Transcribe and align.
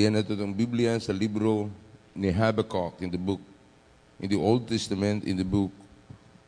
Diyan 0.00 0.16
na 0.16 0.24
itong 0.24 0.56
Biblia 0.56 0.96
sa 0.96 1.12
libro 1.12 1.68
ni 2.16 2.32
Habakkuk 2.32 3.04
in 3.04 3.12
the 3.12 3.20
book, 3.20 3.44
in 4.16 4.32
the 4.32 4.40
Old 4.40 4.64
Testament, 4.64 5.28
in 5.28 5.36
the 5.36 5.44
book 5.44 5.68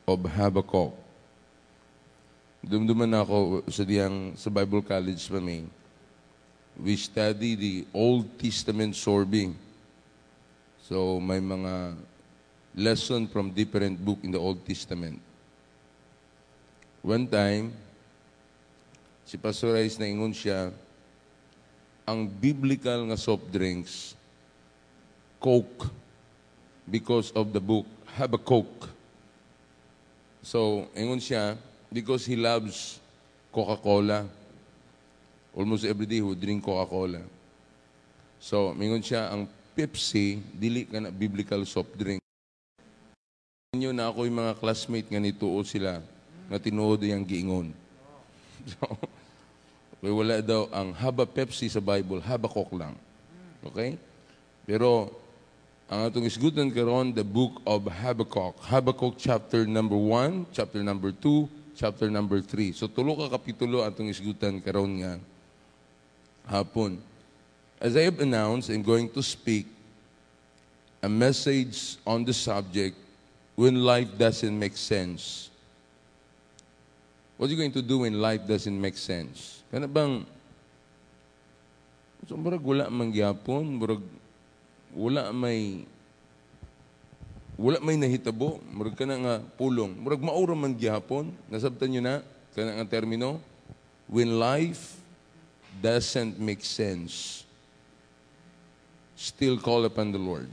of 0.09 0.25
Habakkuk. 0.25 0.97
Dumduman 2.65 3.13
na 3.13 3.21
ako 3.21 3.61
sa 3.69 3.85
diyang 3.85 4.33
sa 4.41 4.49
Bible 4.49 4.81
College 4.81 5.21
pa 5.29 5.37
may. 5.37 5.69
We 6.81 6.97
study 6.97 7.53
the 7.53 7.77
Old 7.93 8.25
Testament 8.41 8.97
sorbing. 8.97 9.53
So 10.89 11.21
may 11.21 11.45
mga 11.45 11.93
lesson 12.73 13.29
from 13.29 13.53
different 13.53 14.01
book 14.01 14.25
in 14.25 14.33
the 14.33 14.41
Old 14.41 14.65
Testament. 14.65 15.21
One 17.05 17.29
time, 17.29 17.77
si 19.29 19.37
Pastor 19.37 19.77
Rice 19.77 20.01
na 20.01 20.09
ingon 20.09 20.33
siya, 20.33 20.73
ang 22.07 22.27
biblical 22.27 23.07
nga 23.07 23.19
soft 23.19 23.47
drinks, 23.51 24.19
Coke, 25.39 25.91
because 26.87 27.31
of 27.35 27.51
the 27.55 27.63
book 27.63 27.87
Habakkuk. 28.19 28.91
So, 30.43 30.91
ingon 30.95 31.23
siya, 31.23 31.55
because 31.91 32.27
he 32.27 32.35
loves 32.35 32.99
Coca-Cola. 33.55 34.27
Almost 35.53 35.85
every 35.85 36.07
day 36.09 36.25
would 36.25 36.41
drink 36.41 36.65
Coca-Cola. 36.65 37.23
So, 38.43 38.75
mingon 38.75 39.05
siya, 39.05 39.31
ang 39.31 39.47
Pepsi, 39.73 40.43
dili 40.53 40.85
ka 40.85 40.99
na 41.01 41.15
biblical 41.15 41.63
soft 41.65 41.95
drink. 41.95 42.21
Inyo 43.73 43.95
na 43.95 44.13
ako 44.13 44.29
yung 44.29 44.41
mga 44.43 44.59
classmate 44.61 45.09
nga 45.09 45.23
nituo 45.23 45.63
sila 45.65 46.03
na 46.51 46.59
tinuod 46.59 47.01
yung 47.07 47.25
giingon. 47.25 47.69
So, 48.63 48.87
wala 50.11 50.43
daw 50.43 50.67
ang 50.75 50.91
haba 50.91 51.23
Pepsi 51.23 51.71
sa 51.71 51.79
Bible, 51.79 52.19
haba 52.27 52.51
Coke 52.51 52.75
lang. 52.75 52.99
Okay? 53.63 53.95
Pero, 54.67 55.15
ang 55.93 56.09
atong 56.09 56.25
isgutan 56.25 56.73
karon 56.73 57.13
the 57.13 57.21
book 57.21 57.61
of 57.69 57.85
Habakkuk. 57.85 58.57
Habakkuk 58.65 59.21
chapter 59.21 59.69
number 59.69 59.95
1, 59.95 60.49
chapter 60.49 60.81
number 60.81 61.13
2, 61.13 61.77
chapter 61.77 62.09
number 62.09 62.41
3. 62.41 62.73
So 62.73 62.89
tulo 62.89 63.13
ka 63.13 63.37
kapitulo 63.37 63.85
atong 63.85 64.09
isgutan 64.09 64.57
karon 64.65 65.05
nga 65.05 65.21
hapon. 66.49 66.97
As 67.77 67.93
I 67.93 68.09
have 68.09 68.25
announced, 68.25 68.73
I'm 68.73 68.81
going 68.81 69.13
to 69.13 69.21
speak 69.21 69.69
a 71.05 71.13
message 71.13 72.01
on 72.07 72.25
the 72.25 72.33
subject 72.33 72.97
when 73.53 73.83
life 73.85 74.17
doesn't 74.17 74.57
make 74.57 74.81
sense. 74.81 75.51
What 77.37 77.51
are 77.51 77.53
you 77.53 77.61
going 77.61 77.77
to 77.77 77.83
do 77.83 78.07
when 78.07 78.17
life 78.17 78.47
doesn't 78.47 78.81
make 78.81 78.97
sense? 78.97 79.62
Kana 79.73 79.89
bang 79.89 80.29
so, 82.29 82.37
murag 82.37 82.61
wala 82.61 82.93
mangyapon, 82.93 83.81
murag 83.81 84.05
wala 84.93 85.33
may 85.33 85.89
wala 87.57 87.81
may 87.81 87.97
nahitabo, 87.97 88.61
murag 88.69 88.93
ka 88.93 89.09
na 89.09 89.17
nga 89.17 89.35
pulong. 89.57 89.97
Murag 89.97 90.21
maura 90.21 90.53
man 90.53 90.77
gihapon, 90.77 91.33
nasabtan 91.49 91.89
nyo 91.89 92.03
na, 92.05 92.15
kana 92.53 92.77
nga 92.77 93.01
termino, 93.01 93.41
when 94.13 94.37
life 94.37 95.01
doesn't 95.81 96.37
make 96.37 96.61
sense, 96.61 97.45
still 99.17 99.57
call 99.57 99.89
upon 99.89 100.13
the 100.13 100.21
Lord. 100.21 100.53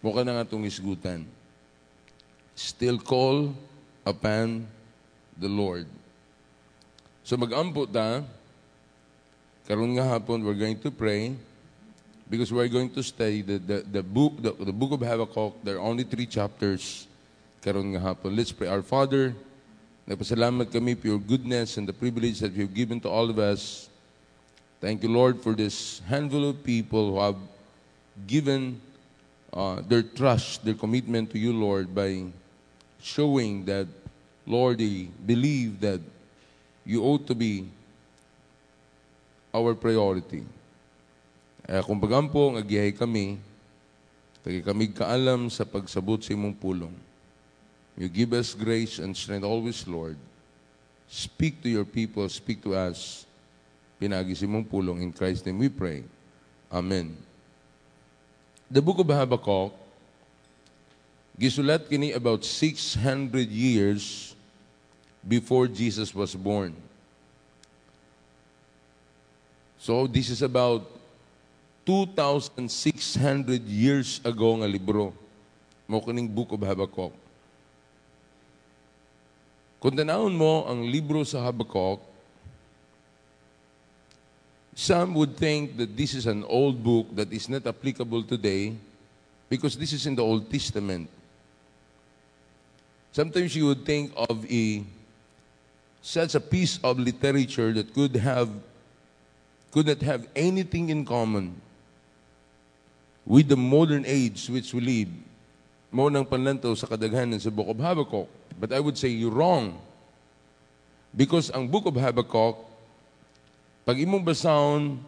Mukha 0.00 0.24
na 0.24 0.40
nga 0.40 0.48
itong 0.48 0.64
isgutan. 0.64 1.28
Still 2.56 2.96
call 2.96 3.52
upon 4.08 4.64
the 5.36 5.50
Lord. 5.50 5.84
So 7.26 7.34
mag-ampo 7.34 7.90
ta, 7.90 8.22
karon 9.66 9.98
nga 9.98 10.14
hapon, 10.14 10.46
we're 10.46 10.54
going 10.54 10.78
to 10.78 10.94
pray, 10.94 11.34
because 12.30 12.54
we're 12.54 12.70
going 12.70 12.86
to 12.94 13.02
study 13.02 13.42
the, 13.42 13.58
the, 13.58 13.78
the, 13.82 14.02
book, 14.06 14.38
the, 14.38 14.54
the 14.54 14.70
book 14.70 14.92
of 14.92 15.02
Habakkuk. 15.02 15.58
There 15.64 15.74
are 15.74 15.80
only 15.82 16.04
three 16.04 16.26
chapters 16.26 17.10
karon 17.58 17.90
nga 17.90 17.98
hapon. 17.98 18.30
Let's 18.30 18.52
pray. 18.52 18.70
Our 18.70 18.86
Father, 18.86 19.34
nagpasalamat 20.06 20.70
kami 20.70 20.94
for 20.94 21.08
your 21.08 21.18
goodness 21.18 21.82
and 21.82 21.90
the 21.90 21.92
privilege 21.92 22.38
that 22.46 22.52
you've 22.54 22.70
given 22.70 23.02
to 23.02 23.10
all 23.10 23.26
of 23.26 23.40
us. 23.42 23.90
Thank 24.78 25.02
you, 25.02 25.10
Lord, 25.10 25.42
for 25.42 25.50
this 25.50 25.98
handful 26.06 26.50
of 26.50 26.62
people 26.62 27.10
who 27.10 27.18
have 27.18 27.42
given 28.30 28.80
uh, 29.50 29.82
their 29.82 30.06
trust, 30.06 30.62
their 30.62 30.78
commitment 30.78 31.34
to 31.34 31.42
you, 31.42 31.50
Lord, 31.50 31.90
by 31.90 32.22
showing 33.02 33.64
that, 33.64 33.90
Lord, 34.46 34.78
they 34.78 35.10
believe 35.26 35.82
that 35.82 35.98
you 36.86 37.02
ought 37.02 37.26
to 37.26 37.34
be 37.34 37.66
our 39.50 39.74
priority. 39.74 40.46
Eh, 41.66 41.82
kung 41.82 41.98
pagampo, 41.98 42.54
ngagihay 42.54 42.94
kami, 42.94 43.42
tagi 44.46 44.62
kami 44.62 44.94
kaalam 44.94 45.50
sa 45.50 45.66
pagsabot 45.66 46.22
sa 46.22 46.30
imong 46.30 46.54
pulong. 46.54 46.94
You 47.98 48.06
give 48.06 48.30
us 48.38 48.54
grace 48.54 49.02
and 49.02 49.10
strength 49.18 49.42
always, 49.42 49.82
Lord. 49.82 50.14
Speak 51.10 51.58
to 51.66 51.68
your 51.68 51.82
people, 51.82 52.22
speak 52.30 52.62
to 52.62 52.78
us. 52.78 53.26
Pinagi 53.98 54.36
si 54.38 54.46
mong 54.46 54.68
pulong. 54.68 55.02
In 55.02 55.10
Christ's 55.10 55.42
name 55.42 55.58
we 55.58 55.72
pray. 55.72 56.06
Amen. 56.70 57.18
The 58.70 58.84
book 58.84 59.02
of 59.02 59.08
Habakkuk, 59.08 59.72
gisulat 61.34 61.88
kini 61.90 62.12
about 62.12 62.44
600 62.44 63.48
years 63.50 64.35
before 65.26 65.66
Jesus 65.66 66.14
was 66.14 66.34
born. 66.34 66.74
So 69.78 70.06
this 70.06 70.30
is 70.30 70.42
about 70.42 70.86
2,600 71.84 73.62
years 73.66 74.20
ago 74.24 74.58
nga 74.62 74.66
libro. 74.66 75.14
Mo 75.86 76.02
Book 76.02 76.50
of 76.54 76.62
Habakkuk. 76.62 77.14
Kung 79.78 79.94
mo 80.34 80.66
ang 80.66 80.82
libro 80.82 81.22
sa 81.22 81.38
Habakkuk, 81.46 82.02
some 84.74 85.14
would 85.14 85.38
think 85.38 85.78
that 85.78 85.94
this 85.94 86.14
is 86.14 86.26
an 86.26 86.42
old 86.50 86.82
book 86.82 87.06
that 87.14 87.30
is 87.30 87.46
not 87.46 87.62
applicable 87.66 88.26
today 88.26 88.74
because 89.46 89.78
this 89.78 89.92
is 89.94 90.06
in 90.06 90.18
the 90.18 90.26
Old 90.26 90.50
Testament. 90.50 91.06
Sometimes 93.14 93.54
you 93.54 93.70
would 93.70 93.86
think 93.86 94.10
of 94.16 94.42
a 94.50 94.82
such 96.02 96.34
a 96.34 96.40
piece 96.40 96.78
of 96.82 96.98
literature 96.98 97.72
that 97.72 97.92
could 97.92 98.16
have 98.16 98.50
could 99.76 99.86
not 99.86 100.00
have 100.00 100.24
anything 100.32 100.88
in 100.88 101.04
common 101.04 101.52
with 103.26 103.50
the 103.50 103.58
modern 103.58 104.06
age 104.06 104.48
which 104.48 104.72
we 104.72 104.80
live. 104.80 105.12
Mo 105.90 106.08
nang 106.08 106.24
panlantaw 106.24 106.72
sa 106.78 106.86
kadaghanan 106.86 107.36
sa 107.36 107.50
Book 107.50 107.68
of 107.68 107.76
Habakkuk. 107.76 108.30
But 108.56 108.72
I 108.72 108.80
would 108.80 108.96
say 108.96 109.12
you're 109.12 109.34
wrong. 109.34 109.76
Because 111.12 111.50
ang 111.50 111.68
Book 111.68 111.84
of 111.84 111.98
Habakkuk, 111.98 112.56
pag 113.84 113.96
imong 113.98 114.24
basahon, 114.24 115.02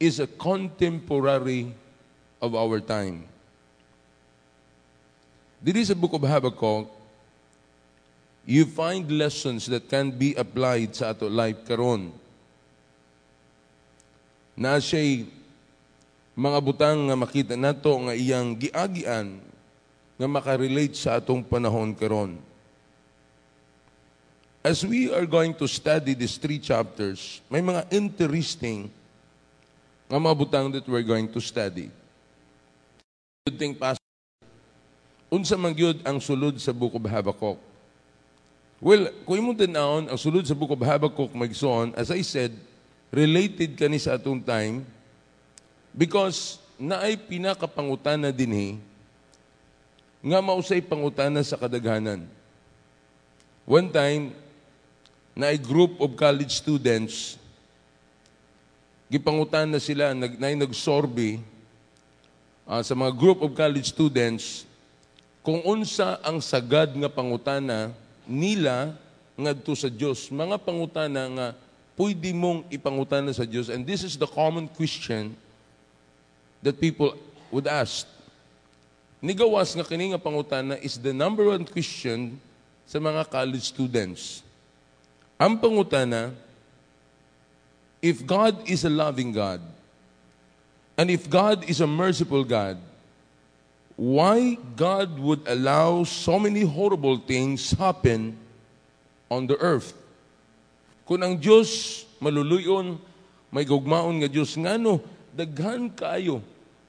is 0.00 0.18
a 0.18 0.26
contemporary 0.26 1.70
of 2.42 2.58
our 2.58 2.82
time. 2.82 3.22
Diri 5.62 5.86
sa 5.86 5.94
Book 5.94 6.18
of 6.18 6.26
Habakkuk, 6.26 6.90
you 8.42 8.66
find 8.66 9.06
lessons 9.06 9.70
that 9.70 9.86
can 9.86 10.10
be 10.10 10.34
applied 10.34 10.94
sa 10.94 11.14
ato 11.14 11.30
life 11.30 11.62
karon. 11.62 12.10
Na 14.58 14.82
siya'y 14.82 15.30
mga 16.32 16.58
butang 16.64 17.08
nga 17.08 17.16
makita 17.16 17.54
nato 17.54 17.92
nga 18.08 18.16
iyang 18.16 18.56
giagian 18.56 19.38
nga 20.16 20.28
makarelate 20.28 20.96
sa 20.96 21.20
atong 21.20 21.44
panahon 21.44 21.92
karon. 21.92 22.38
As 24.62 24.86
we 24.86 25.10
are 25.10 25.26
going 25.26 25.50
to 25.58 25.66
study 25.66 26.14
these 26.14 26.38
three 26.38 26.62
chapters, 26.62 27.42
may 27.50 27.58
mga 27.58 27.82
interesting 27.90 28.86
nga 30.06 30.18
mga 30.22 30.36
butang 30.38 30.70
that 30.70 30.86
we're 30.86 31.06
going 31.06 31.26
to 31.26 31.40
study. 31.42 31.90
Good 33.42 33.58
thing, 33.58 33.74
Pastor, 33.74 34.06
unsa 35.32 35.58
man 35.58 35.74
gyud 35.74 35.98
ang 36.06 36.22
sulod 36.22 36.62
sa 36.62 36.70
Book 36.70 36.94
of 36.94 37.02
Habakkuk? 37.02 37.71
Well, 38.82 39.14
kung 39.22 39.38
imong 39.38 39.62
tinawon 39.62 40.10
ang 40.10 40.18
sulod 40.18 40.42
sa 40.42 40.58
Book 40.58 40.74
of 40.74 40.82
Habakkuk 40.82 41.30
magsuon, 41.30 41.94
as 41.94 42.10
I 42.10 42.18
said, 42.26 42.50
related 43.14 43.78
kani 43.78 43.94
sa 43.94 44.18
atong 44.18 44.42
time 44.42 44.82
because 45.94 46.58
naay 46.74 47.14
pinakapangutana 47.14 48.34
dinhi 48.34 48.82
nga 50.18 50.42
mausay 50.42 50.82
pangutana 50.82 51.46
sa 51.46 51.54
kadaghanan. 51.54 52.26
One 53.62 53.86
time, 53.86 54.34
na 55.30 55.54
a 55.54 55.58
group 55.62 56.02
of 56.02 56.18
college 56.18 56.50
students, 56.50 57.38
gipangutan 59.06 59.70
na 59.70 59.78
sila, 59.78 60.10
nag, 60.10 60.42
na 60.42 60.58
nagsorbi 60.58 61.38
uh, 62.66 62.82
sa 62.82 62.98
mga 62.98 63.14
group 63.14 63.46
of 63.46 63.54
college 63.54 63.94
students 63.94 64.66
kung 65.38 65.62
unsa 65.62 66.18
ang 66.26 66.42
sagad 66.42 66.90
nga 66.98 67.06
pangutana 67.06 67.94
nila 68.26 68.94
ngadto 69.36 69.72
sa 69.74 69.90
Dios. 69.90 70.30
Mga 70.30 70.56
pangutana 70.62 71.22
nga 71.28 71.46
pwede 71.96 72.30
mong 72.32 72.66
ipangutana 72.72 73.30
sa 73.34 73.44
Dios. 73.44 73.68
And 73.68 73.84
this 73.84 74.02
is 74.02 74.16
the 74.16 74.28
common 74.28 74.68
question 74.68 75.36
that 76.62 76.78
people 76.78 77.14
would 77.50 77.66
ask. 77.66 78.06
Nigawas 79.22 79.74
nga 79.76 79.86
kini 79.86 80.10
nga 80.10 80.20
pangutana 80.22 80.78
is 80.82 80.98
the 80.98 81.14
number 81.14 81.46
one 81.46 81.62
question 81.62 82.38
sa 82.86 82.98
mga 82.98 83.22
college 83.30 83.62
students. 83.70 84.42
Ang 85.38 85.58
pangutana, 85.58 86.34
if 88.02 88.22
God 88.26 88.66
is 88.66 88.82
a 88.82 88.92
loving 88.92 89.30
God, 89.30 89.62
and 90.98 91.06
if 91.10 91.26
God 91.30 91.66
is 91.70 91.78
a 91.80 91.86
merciful 91.86 92.42
God, 92.42 92.78
why 94.02 94.58
God 94.74 95.14
would 95.22 95.46
allow 95.46 96.02
so 96.02 96.34
many 96.34 96.66
horrible 96.66 97.22
things 97.22 97.70
happen 97.70 98.34
on 99.30 99.46
the 99.46 99.54
earth? 99.62 99.94
Kung 101.06 101.22
ang 101.22 101.38
Diyos 101.38 102.02
maluluyon, 102.18 102.98
may 103.54 103.62
gugmaon 103.62 104.18
nga 104.18 104.26
Diyos, 104.26 104.58
ngano, 104.58 104.98
daghan 105.30 105.86
kayo, 105.94 106.42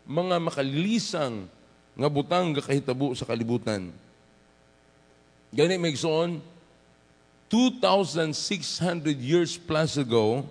mga 0.09 0.41
makalilisang 0.41 1.45
nga 1.93 2.09
butang 2.09 2.57
nga 2.57 2.65
kahitabo 2.65 3.13
sa 3.13 3.29
kalibutan. 3.29 3.93
Gani 5.53 5.77
may 5.77 5.93
2,600 5.93 8.41
years 9.21 9.53
plus 9.53 10.01
ago, 10.01 10.41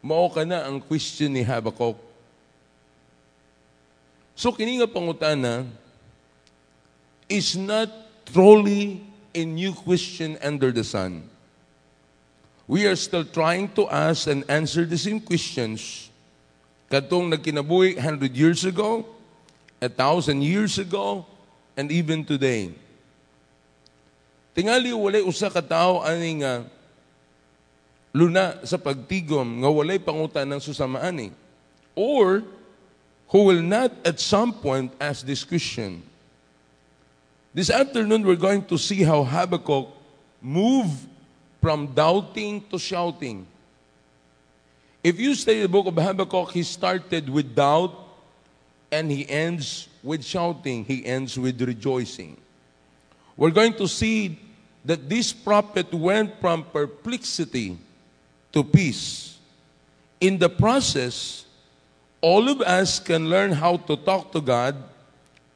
mao 0.00 0.24
ka 0.32 0.48
na 0.48 0.64
ang 0.64 0.80
question 0.80 1.28
ni 1.28 1.44
Habakkuk. 1.44 2.00
So 4.34 4.50
kini 4.50 4.82
nga 4.82 4.90
pangutana 4.90 5.66
is 7.30 7.54
not 7.54 7.88
truly 8.26 9.02
a 9.34 9.42
new 9.46 9.72
question 9.74 10.38
under 10.42 10.74
the 10.74 10.82
sun. 10.82 11.26
We 12.66 12.86
are 12.90 12.96
still 12.96 13.24
trying 13.24 13.70
to 13.78 13.86
ask 13.90 14.26
and 14.26 14.42
answer 14.50 14.84
the 14.84 14.98
same 14.98 15.20
questions 15.20 16.10
katong 16.88 17.30
nagkinabuhi 17.34 17.98
100 17.98 18.30
years 18.38 18.62
ago, 18.62 19.02
a 19.82 19.90
thousand 19.90 20.46
years 20.46 20.78
ago, 20.78 21.26
and 21.74 21.90
even 21.90 22.22
today. 22.22 22.70
Tingali 24.54 24.94
walay 24.94 25.26
usa 25.26 25.50
ka 25.50 25.58
tawo 25.58 26.06
ani 26.06 26.38
nga 26.38 26.62
luna 28.14 28.62
sa 28.62 28.78
pagtigom 28.78 29.66
nga 29.66 29.70
walay 29.70 29.98
pangutan 29.98 30.46
ng 30.46 30.62
susamaan 30.62 31.14
ni. 31.18 31.28
Or 31.98 32.46
who 33.28 33.44
will 33.44 33.62
not 33.62 33.92
at 34.04 34.20
some 34.20 34.52
point 34.52 34.92
ask 35.00 35.26
this 35.26 35.44
question. 35.44 36.02
This 37.52 37.70
afternoon 37.70 38.26
we're 38.26 38.36
going 38.36 38.64
to 38.66 38.78
see 38.78 39.02
how 39.02 39.22
Habakkuk 39.24 39.88
moved 40.42 41.06
from 41.60 41.86
doubting 41.94 42.62
to 42.70 42.78
shouting. 42.78 43.46
If 45.02 45.20
you 45.20 45.34
study 45.34 45.62
the 45.62 45.68
book 45.68 45.86
of 45.86 45.94
Habakkuk, 45.94 46.52
he 46.52 46.62
started 46.62 47.28
with 47.28 47.54
doubt 47.54 47.92
and 48.90 49.10
he 49.10 49.28
ends 49.28 49.88
with 50.02 50.24
shouting. 50.24 50.84
He 50.84 51.04
ends 51.04 51.38
with 51.38 51.60
rejoicing. 51.60 52.36
We're 53.36 53.50
going 53.50 53.74
to 53.74 53.88
see 53.88 54.38
that 54.84 55.08
this 55.08 55.32
prophet 55.32 55.92
went 55.92 56.40
from 56.40 56.64
perplexity 56.64 57.78
to 58.52 58.62
peace. 58.62 59.38
In 60.20 60.38
the 60.38 60.48
process, 60.48 61.43
all 62.24 62.48
of 62.48 62.64
us 62.64 62.96
can 62.96 63.28
learn 63.28 63.52
how 63.52 63.76
to 63.76 64.00
talk 64.00 64.32
to 64.32 64.40
God 64.40 64.72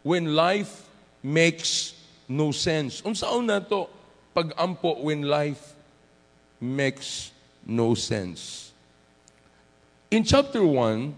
when 0.05 0.37
life 0.37 0.85
makes 1.25 1.97
no 2.29 2.53
sense. 2.53 3.00
Unsaon 3.00 3.49
na 3.49 3.65
to 3.65 3.88
pag-ampo 4.37 5.00
when 5.00 5.25
life 5.25 5.73
makes 6.61 7.32
no 7.65 7.97
sense. 7.97 8.69
In 10.12 10.29
chapter 10.29 10.61
1, 10.61 11.17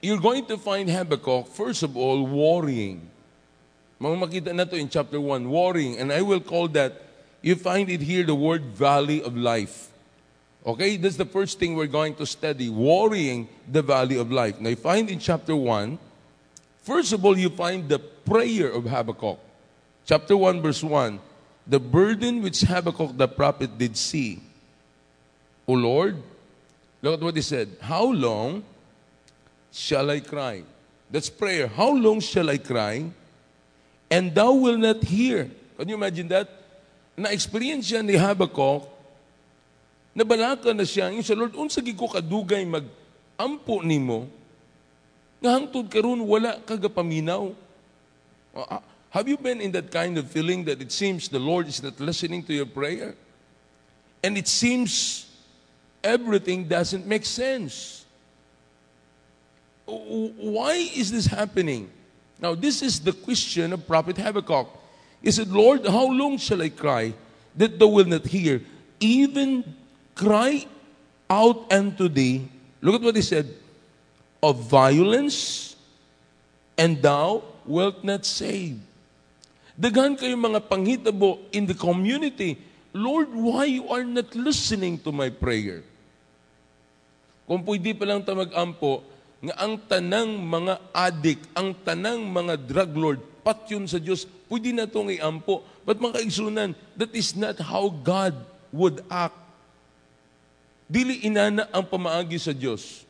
you're 0.00 0.24
going 0.24 0.48
to 0.48 0.56
find 0.56 0.88
Habakkuk, 0.88 1.52
first 1.52 1.84
of 1.84 1.92
all, 1.92 2.24
worrying. 2.24 3.04
Mga 4.00 4.16
makita 4.16 4.56
na 4.56 4.64
to 4.64 4.76
in 4.80 4.88
chapter 4.88 5.20
1, 5.20 5.52
worrying. 5.52 6.00
And 6.00 6.08
I 6.08 6.24
will 6.24 6.40
call 6.40 6.72
that, 6.72 6.96
you 7.44 7.56
find 7.60 7.92
it 7.92 8.00
here, 8.00 8.24
the 8.24 8.34
word 8.34 8.72
valley 8.72 9.20
of 9.20 9.36
life. 9.36 9.89
Okay, 10.66 10.96
that's 10.96 11.16
the 11.16 11.24
first 11.24 11.58
thing 11.58 11.74
we're 11.74 11.86
going 11.86 12.14
to 12.16 12.26
study, 12.26 12.68
worrying 12.68 13.48
the 13.70 13.82
valley 13.82 14.18
of 14.18 14.30
life. 14.30 14.60
Now, 14.60 14.70
you 14.70 14.76
find 14.76 15.08
in 15.08 15.18
chapter 15.18 15.56
1, 15.56 15.98
first 16.82 17.12
of 17.12 17.24
all, 17.24 17.36
you 17.36 17.48
find 17.48 17.88
the 17.88 17.98
prayer 17.98 18.70
of 18.70 18.84
Habakkuk. 18.84 19.38
Chapter 20.04 20.36
1, 20.36 20.60
verse 20.60 20.82
1, 20.82 21.18
the 21.66 21.80
burden 21.80 22.42
which 22.42 22.60
Habakkuk 22.60 23.16
the 23.16 23.28
prophet 23.28 23.78
did 23.78 23.96
see. 23.96 24.40
O 25.66 25.72
Lord, 25.72 26.16
look 27.00 27.14
at 27.14 27.24
what 27.24 27.36
he 27.36 27.42
said, 27.42 27.68
how 27.80 28.04
long 28.04 28.62
shall 29.72 30.10
I 30.10 30.20
cry? 30.20 30.62
That's 31.10 31.30
prayer. 31.30 31.68
How 31.68 31.90
long 31.90 32.20
shall 32.20 32.50
I 32.50 32.58
cry? 32.58 33.10
and 34.10 34.34
thou 34.34 34.52
will 34.52 34.76
not 34.76 35.02
hear. 35.04 35.48
Can 35.78 35.88
you 35.88 35.94
imagine 35.94 36.26
that? 36.28 36.50
Na-experience 37.16 37.86
siya 37.86 38.02
ni 38.02 38.18
Habakkuk, 38.18 38.90
nabalaka 40.14 40.74
na 40.74 40.84
siya, 40.84 41.10
yung 41.10 41.22
sa 41.22 41.34
Lord, 41.34 41.54
unsa 41.54 41.80
ko 41.94 42.10
kadugay 42.10 42.66
mag-ampo 42.66 43.82
nimo, 43.82 44.26
nga 45.40 45.56
hangtod 45.56 45.88
karon 45.88 46.20
wala 46.20 46.60
kagapaminaw. 46.60 47.54
Uh, 48.52 48.66
uh, 48.76 48.82
have 49.10 49.26
you 49.26 49.38
been 49.38 49.60
in 49.60 49.72
that 49.72 49.90
kind 49.90 50.18
of 50.18 50.28
feeling 50.28 50.64
that 50.64 50.82
it 50.82 50.92
seems 50.92 51.28
the 51.28 51.40
Lord 51.40 51.66
is 51.66 51.82
not 51.82 51.98
listening 51.98 52.44
to 52.44 52.52
your 52.52 52.68
prayer? 52.68 53.16
And 54.22 54.36
it 54.36 54.46
seems 54.46 55.26
everything 56.04 56.68
doesn't 56.68 57.06
make 57.06 57.24
sense. 57.24 58.04
Why 59.86 60.74
is 60.94 61.10
this 61.10 61.26
happening? 61.26 61.90
Now, 62.38 62.54
this 62.54 62.82
is 62.82 63.00
the 63.00 63.12
question 63.12 63.72
of 63.72 63.86
Prophet 63.86 64.16
Habakkuk. 64.16 64.68
He 65.22 65.30
said, 65.30 65.48
Lord, 65.48 65.86
how 65.86 66.06
long 66.06 66.38
shall 66.38 66.62
I 66.62 66.68
cry 66.68 67.12
that 67.56 67.78
thou 67.78 67.88
wilt 67.88 68.08
not 68.08 68.26
hear? 68.26 68.62
Even 69.00 69.64
cry 70.20 70.68
out 71.32 71.72
unto 71.72 72.12
thee. 72.12 72.44
Look 72.84 73.00
at 73.00 73.04
what 73.08 73.16
he 73.16 73.24
said. 73.24 73.48
Of 74.44 74.68
violence, 74.68 75.72
and 76.76 77.00
thou 77.00 77.44
wilt 77.64 78.04
not 78.04 78.24
save. 78.24 78.80
Daghan 79.76 80.16
kayo 80.16 80.36
mga 80.36 80.64
panghitabo 80.68 81.40
in 81.56 81.64
the 81.64 81.76
community. 81.76 82.60
Lord, 82.92 83.32
why 83.32 83.68
you 83.68 83.88
are 83.88 84.04
not 84.04 84.32
listening 84.36 85.00
to 85.04 85.12
my 85.12 85.32
prayer? 85.32 85.84
Kung 87.48 87.64
pwede 87.64 87.96
pa 87.96 88.04
lang 88.04 88.20
ta 88.20 88.36
mag-ampo, 88.36 89.04
nga 89.40 89.54
ang 89.56 89.80
tanang 89.88 90.36
mga 90.36 90.74
adik, 90.92 91.40
ang 91.56 91.72
tanang 91.80 92.28
mga 92.28 92.60
drug 92.60 92.92
lord, 92.92 93.20
patyon 93.40 93.88
sa 93.88 93.96
Diyos, 93.96 94.28
pwede 94.52 94.68
na 94.72 94.84
itong 94.84 95.08
iampo. 95.08 95.64
But 95.84 95.96
mga 95.96 96.20
kaigsunan, 96.20 96.76
that 97.00 97.12
is 97.16 97.32
not 97.32 97.56
how 97.60 97.88
God 97.88 98.36
would 98.68 99.00
act. 99.08 99.39
Dili 100.90 101.22
inana 101.22 101.70
ang 101.70 101.86
pamaagi 101.86 102.34
sa 102.42 102.50
Diyos. 102.50 103.06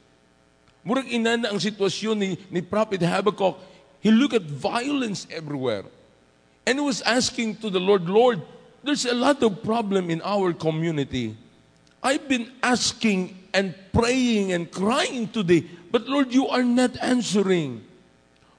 Murag 0.85 1.09
inana 1.09 1.49
ang 1.49 1.57
sitwasyon 1.57 2.13
ni, 2.13 2.31
ni 2.53 2.61
Prophet 2.61 3.01
Habakkuk. 3.01 3.57
He 4.05 4.13
looked 4.13 4.37
at 4.37 4.45
violence 4.45 5.25
everywhere. 5.33 5.89
And 6.69 6.77
he 6.77 6.85
was 6.85 7.01
asking 7.09 7.57
to 7.65 7.73
the 7.73 7.81
Lord, 7.81 8.05
Lord, 8.05 8.45
there's 8.85 9.09
a 9.09 9.17
lot 9.17 9.41
of 9.41 9.65
problem 9.65 10.13
in 10.13 10.21
our 10.21 10.53
community. 10.53 11.37
I've 12.05 12.29
been 12.29 12.53
asking 12.61 13.37
and 13.53 13.73
praying 13.93 14.53
and 14.53 14.69
crying 14.69 15.29
today, 15.29 15.65
but 15.89 16.05
Lord, 16.05 16.33
you 16.33 16.49
are 16.49 16.65
not 16.65 17.01
answering. 17.01 17.81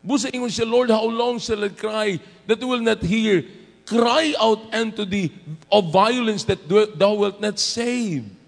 Busa 0.01 0.34
ingon 0.34 0.50
siya, 0.50 0.66
Lord, 0.66 0.90
how 0.90 1.06
long 1.06 1.38
shall 1.38 1.62
I 1.62 1.70
cry 1.70 2.18
that 2.50 2.58
you 2.58 2.70
will 2.70 2.82
not 2.82 3.06
hear? 3.06 3.46
Cry 3.86 4.34
out 4.42 4.74
unto 4.74 5.06
thee 5.06 5.30
of 5.70 5.94
violence 5.94 6.44
that 6.50 6.66
thou 6.98 7.13
wilt 7.13 7.38
not 7.38 7.62
save. 7.62 8.41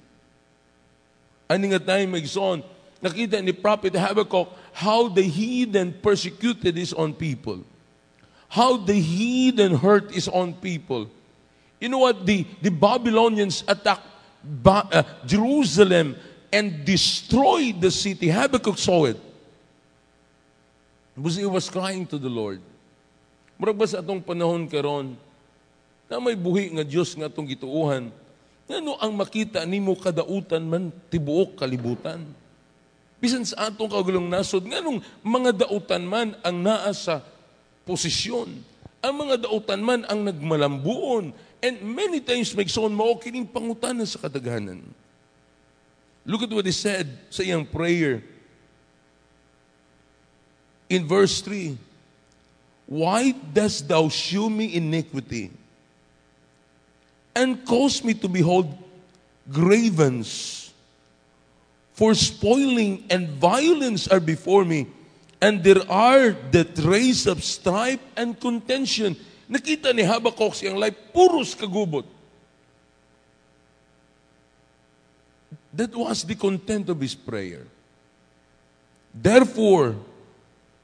Ani 1.49 1.71
nga 1.71 1.79
tayo 1.79 2.07
magson, 2.07 2.63
nakita 3.03 3.43
ni 3.43 3.51
Prophet 3.51 3.93
Habakkuk 3.93 4.47
how 4.73 5.07
the 5.07 5.21
heathen 5.21 5.93
persecuted 5.93 6.75
his 6.75 6.93
own 6.93 7.13
people. 7.13 7.61
How 8.49 8.77
the 8.77 8.97
heathen 8.97 9.75
hurt 9.75 10.13
his 10.13 10.29
own 10.29 10.53
people. 10.53 11.09
You 11.81 11.89
know 11.89 11.99
what? 11.99 12.25
The, 12.25 12.45
the 12.61 12.69
Babylonians 12.69 13.63
attacked 13.67 14.07
ba- 14.43 14.87
uh, 14.91 15.03
Jerusalem 15.25 16.15
and 16.53 16.85
destroyed 16.85 17.81
the 17.81 17.89
city. 17.89 18.29
Habakkuk 18.29 18.77
saw 18.77 19.05
it. 19.05 19.17
Because 21.17 21.35
he 21.35 21.45
was 21.45 21.69
crying 21.69 22.05
to 22.07 22.17
the 22.17 22.29
Lord. 22.29 22.61
Murag 23.59 23.77
ba 23.77 23.85
sa 23.85 24.01
atong 24.01 24.21
panahon 24.21 24.65
karon 24.65 25.13
na 26.09 26.17
may 26.17 26.37
buhi 26.37 26.73
nga 26.73 26.85
Dios 26.85 27.13
nga 27.13 27.29
atong 27.29 27.49
gituuhan, 27.49 28.09
ngano 28.69 28.95
ang 28.99 29.13
makita 29.13 29.63
nimo 29.67 29.95
kadautan 29.95 30.63
man 30.63 30.83
tibuok 31.11 31.59
kalibutan. 31.59 32.23
Bisan 33.23 33.47
sa 33.47 33.71
atong 33.71 33.87
kagulong 33.87 34.27
nasod, 34.27 34.67
nganong 34.67 34.99
mga 35.23 35.63
dautan 35.63 36.03
man 36.03 36.35
ang 36.43 36.59
naa 36.59 36.91
sa 36.91 37.23
posisyon. 37.87 38.51
Ang 38.99 39.13
mga 39.15 39.47
dautan 39.47 39.79
man 39.79 40.03
ang 40.11 40.27
nagmalambuon. 40.27 41.31
And 41.63 41.75
many 41.79 42.19
times 42.19 42.51
may 42.51 42.67
son 42.67 42.91
mao 42.91 43.15
kining 43.15 43.47
pangutanan 43.47 44.03
sa 44.03 44.19
kadaghanan. 44.27 44.83
Look 46.27 46.43
at 46.43 46.51
what 46.51 46.67
he 46.67 46.75
said 46.75 47.07
sa 47.31 47.43
iyang 47.43 47.63
prayer. 47.63 48.23
in 50.93 51.07
verse 51.07 51.41
3, 51.41 51.77
Why 52.85 53.31
dost 53.31 53.87
thou 53.87 54.09
shew 54.09 54.49
me 54.49 54.75
iniquity 54.75 55.49
and 57.35 57.65
cause 57.65 58.03
me 58.03 58.13
to 58.13 58.27
behold 58.27 58.71
gravens? 59.51 60.71
For 61.93 62.13
spoiling 62.15 63.05
and 63.09 63.29
violence 63.37 64.07
are 64.07 64.19
before 64.19 64.65
me, 64.65 64.87
and 65.41 65.63
there 65.63 65.85
are 65.89 66.33
the 66.49 66.65
trace 66.65 67.27
of 67.27 67.43
strife 67.43 68.01
and 68.17 68.33
contention. 68.39 69.15
Nakita 69.45 69.93
ni 69.93 70.01
Habakkuk 70.01 70.57
siyang 70.57 70.79
life, 70.79 70.97
puros 71.13 71.53
kagubot. 71.53 72.05
That 75.73 75.93
was 75.93 76.23
the 76.23 76.35
content 76.35 76.89
of 76.89 77.01
his 77.01 77.13
prayer. 77.13 77.65
Therefore, 79.13 79.97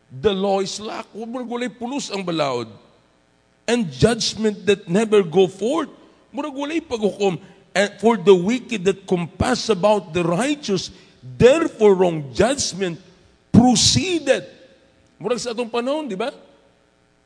the 0.10 0.34
law 0.34 0.62
is 0.62 0.80
lack. 0.80 1.06
Murag 1.14 1.50
walay 1.50 1.70
pulos 1.70 2.10
ang 2.14 2.26
balaod. 2.26 2.70
And 3.70 3.90
judgment 3.94 4.66
that 4.66 4.90
never 4.90 5.22
go 5.22 5.46
forth. 5.46 5.90
Murag 6.30 6.56
walay 6.56 6.82
paghukom. 6.82 7.42
And 7.70 7.90
for 8.02 8.18
the 8.18 8.34
wicked 8.34 8.86
that 8.86 9.06
compass 9.06 9.70
about 9.70 10.14
the 10.14 10.26
righteous, 10.26 10.90
therefore 11.22 11.94
wrong 11.94 12.34
judgment 12.34 12.98
proceeded. 13.54 14.46
Murag 15.22 15.42
sa 15.42 15.52
atong 15.54 15.70
panahon, 15.70 16.10
di 16.10 16.18
ba? 16.18 16.34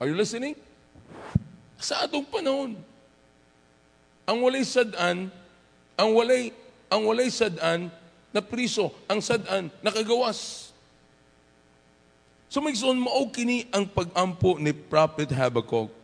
Are 0.02 0.08
you 0.10 0.18
listening? 0.18 0.58
Sa 1.80 2.04
atong 2.04 2.28
panahon. 2.28 2.76
Ang 4.24 4.38
walay 4.40 4.64
sadan, 4.64 5.28
ang 6.00 6.10
walay 6.16 6.56
ang 6.88 7.10
walay 7.10 7.28
sadan 7.34 7.90
na 8.30 8.42
priso, 8.42 8.94
ang 9.10 9.20
sadan 9.20 9.68
nakagawas. 9.82 10.70
So 12.54 12.62
may 12.62 12.78
son 12.78 13.02
mao 13.02 13.26
kini 13.34 13.66
ang 13.74 13.90
pagampo 13.90 14.62
ni 14.62 14.70
Prophet 14.78 15.34
Habakkuk. 15.34 16.03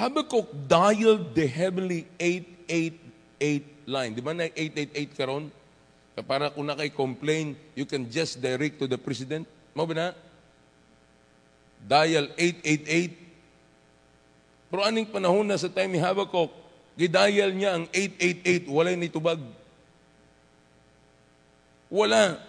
Habakkuk 0.00 0.48
dialed 0.64 1.36
the 1.36 1.44
heavenly 1.44 2.08
888 2.16 3.84
line. 3.84 4.16
Di 4.16 4.24
ba 4.24 4.32
na 4.32 4.48
888 4.48 5.12
karon? 5.12 5.52
Para 6.24 6.48
kung 6.48 6.64
na 6.64 6.76
kay 6.76 6.88
complain, 6.88 7.52
you 7.76 7.84
can 7.84 8.08
just 8.08 8.40
direct 8.40 8.80
to 8.80 8.88
the 8.88 8.96
president. 8.96 9.44
Mo 9.76 9.84
ba 9.84 9.92
na? 9.92 10.08
Dial 11.84 12.32
888. 12.32 14.72
Pero 14.72 14.80
aning 14.88 15.08
panahon 15.08 15.44
na 15.44 15.60
sa 15.60 15.68
time 15.68 15.92
ni 15.92 16.00
Habakkuk, 16.00 16.48
gidial 16.96 17.52
niya 17.52 17.76
ang 17.76 17.84
888, 17.92 18.72
wala 18.72 18.96
ni 18.96 19.08
tubag. 19.12 19.40
Wala. 21.92 22.40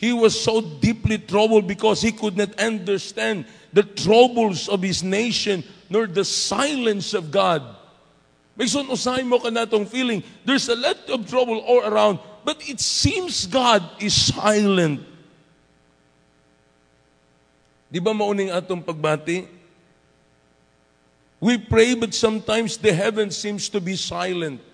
He 0.00 0.16
was 0.16 0.32
so 0.32 0.62
deeply 0.64 1.18
troubled 1.18 1.68
because 1.68 2.00
he 2.00 2.10
could 2.10 2.34
not 2.34 2.58
understand 2.58 3.44
the 3.70 3.82
troubles 3.82 4.64
of 4.66 4.80
his 4.80 5.04
nation 5.04 5.62
nor 5.90 6.06
the 6.06 6.24
silence 6.24 7.12
of 7.12 7.28
God. 7.28 7.60
May 8.56 8.64
son 8.64 8.88
usahay 8.88 9.28
mo 9.28 9.36
ka 9.44 9.52
na 9.52 9.68
itong 9.68 9.84
feeling, 9.84 10.24
there's 10.48 10.72
a 10.72 10.74
lot 10.74 10.96
of 11.04 11.28
trouble 11.28 11.60
all 11.60 11.84
around, 11.84 12.18
but 12.48 12.64
it 12.64 12.80
seems 12.80 13.44
God 13.44 13.84
is 14.00 14.16
silent. 14.16 15.04
Di 17.92 18.00
ba 18.00 18.16
mauning 18.16 18.48
atong 18.48 18.80
pagbati? 18.80 19.44
We 21.44 21.60
pray, 21.60 21.92
but 21.92 22.16
sometimes 22.16 22.80
the 22.80 22.96
heaven 22.96 23.30
seems 23.30 23.68
to 23.68 23.84
be 23.84 23.96
silent. 24.00 24.64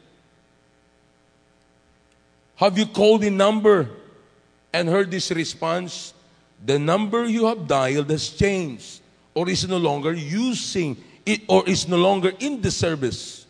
Have 2.63 2.79
you 2.79 2.87
called 2.87 3.23
the 3.23 3.31
number 3.31 3.91
and 4.73 4.89
heard 4.89 5.11
this 5.11 5.31
response? 5.31 6.15
The 6.65 6.79
number 6.79 7.29
you 7.29 7.47
have 7.47 7.69
dialed 7.69 8.09
has 8.11 8.33
changed 8.33 9.05
or 9.37 9.49
is 9.49 9.69
no 9.69 9.77
longer 9.77 10.17
using 10.17 10.97
it 11.27 11.45
or 11.51 11.67
is 11.69 11.85
no 11.85 12.01
longer 12.01 12.33
in 12.41 12.63
the 12.63 12.73
service. 12.73 13.45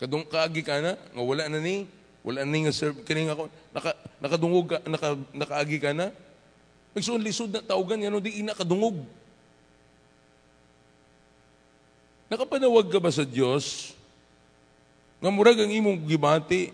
Kadung 0.00 0.24
kaagi 0.24 0.64
ka 0.64 0.80
na, 0.80 0.96
nga 0.96 1.22
wala 1.22 1.48
na 1.48 1.60
ni, 1.60 1.84
wala 2.24 2.44
na 2.44 2.48
ni 2.48 2.64
nga 2.64 2.72
serve, 2.72 3.00
kini 3.04 3.28
ako, 3.28 3.48
naka, 3.72 3.92
nakadungog 4.20 4.66
ka, 4.72 4.78
naka, 4.88 5.08
nakaagi 5.32 5.78
ka 5.80 5.92
na. 5.92 6.12
Magsuon 6.96 7.20
lisod 7.20 7.52
na 7.52 7.60
taugan, 7.60 8.00
yan 8.00 8.16
di 8.20 8.40
ina 8.40 8.56
kadungog. 8.56 9.04
Nakapanawag 12.32 12.88
ka 12.88 12.98
ba 12.98 13.12
sa 13.12 13.22
Diyos? 13.22 13.92
Nga 15.20 15.30
murag 15.32 15.60
ang 15.60 15.72
imong 15.72 16.00
gibati 16.04 16.72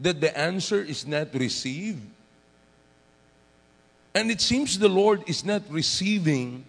that 0.00 0.20
the 0.20 0.36
answer 0.36 0.80
is 0.82 1.06
not 1.06 1.28
received. 1.34 2.00
And 4.14 4.30
it 4.30 4.40
seems 4.40 4.78
the 4.78 4.88
Lord 4.88 5.22
is 5.28 5.44
not 5.44 5.62
receiving 5.70 6.64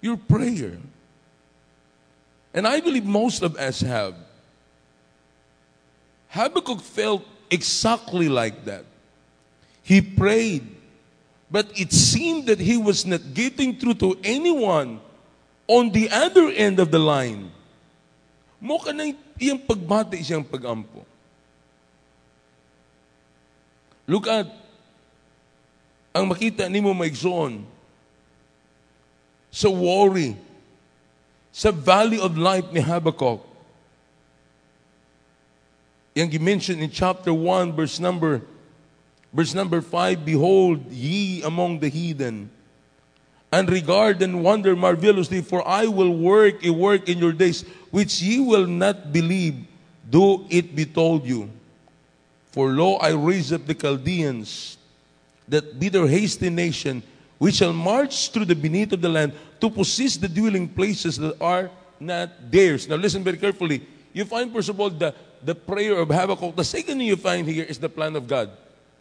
your 0.00 0.16
prayer. 0.16 0.78
And 2.54 2.66
I 2.66 2.80
believe 2.80 3.04
most 3.04 3.42
of 3.42 3.56
us 3.56 3.80
have. 3.80 4.14
Habakkuk 6.28 6.80
felt 6.80 7.24
exactly 7.50 8.28
like 8.28 8.64
that. 8.66 8.84
He 9.82 10.02
prayed, 10.02 10.66
but 11.50 11.66
it 11.74 11.92
seemed 11.92 12.46
that 12.46 12.60
he 12.60 12.76
was 12.76 13.06
not 13.06 13.32
getting 13.32 13.78
through 13.78 13.94
to 13.94 14.18
anyone 14.22 15.00
on 15.66 15.90
the 15.90 16.10
other 16.10 16.48
end 16.50 16.78
of 16.78 16.90
the 16.90 16.98
line. 16.98 17.50
Mo 18.58 18.78
ka 18.82 18.90
na 18.90 19.06
iyang 19.38 19.62
pagbati 19.62 20.18
siyang 20.18 20.42
pagampo. 20.42 21.06
Look 24.08 24.26
at 24.26 24.50
ang 26.10 26.26
makita 26.26 26.66
ni 26.66 26.82
mo 26.82 26.90
maigsoon 26.90 27.62
sa 29.52 29.70
worry, 29.70 30.34
sa 31.54 31.70
valley 31.70 32.18
of 32.18 32.34
life 32.34 32.66
ni 32.74 32.80
Habakkuk. 32.82 33.44
Yang 36.18 36.42
mentioned 36.42 36.82
in 36.82 36.90
chapter 36.90 37.30
1 37.30 37.78
verse 37.78 38.02
number 38.02 38.42
verse 39.30 39.54
number 39.54 39.78
5 39.78 40.24
behold 40.24 40.82
ye 40.90 41.44
among 41.46 41.78
the 41.78 41.86
heathen 41.86 42.50
and 43.52 43.70
regard 43.70 44.18
and 44.18 44.42
wonder 44.42 44.74
marvelously 44.74 45.40
for 45.40 45.62
I 45.62 45.86
will 45.86 46.10
work 46.10 46.64
a 46.64 46.72
work 46.72 47.08
in 47.08 47.22
your 47.22 47.32
days 47.32 47.62
which 47.90 48.20
ye 48.22 48.40
will 48.40 48.66
not 48.66 49.12
believe 49.12 49.64
though 50.08 50.44
it 50.48 50.74
be 50.74 50.84
told 50.84 51.24
you 51.24 51.50
for 52.50 52.70
lo 52.70 52.96
I 52.96 53.10
raise 53.12 53.52
up 53.52 53.66
the 53.66 53.74
Chaldeans 53.74 54.78
that 55.48 55.78
be 55.78 55.88
their 55.88 56.06
hasty 56.06 56.50
nation 56.50 57.02
which 57.38 57.56
shall 57.56 57.72
march 57.72 58.30
through 58.30 58.44
the 58.44 58.54
beneath 58.54 58.92
of 58.92 59.00
the 59.00 59.08
land 59.08 59.32
to 59.60 59.70
possess 59.70 60.16
the 60.16 60.28
dwelling 60.28 60.68
places 60.68 61.16
that 61.16 61.40
are 61.40 61.70
not 61.98 62.50
theirs. 62.50 62.88
Now 62.88 62.96
listen 62.96 63.22
very 63.22 63.38
carefully. 63.38 63.86
You 64.12 64.24
find, 64.24 64.52
first 64.52 64.68
of 64.68 64.78
all, 64.78 64.90
the, 64.90 65.14
the 65.42 65.54
prayer 65.54 65.98
of 65.98 66.08
Habakkuk. 66.08 66.56
The 66.56 66.64
second 66.64 66.98
thing 66.98 67.06
you 67.06 67.16
find 67.16 67.46
here 67.46 67.64
is 67.64 67.78
the 67.78 67.88
plan 67.88 68.16
of 68.16 68.26
God. 68.26 68.50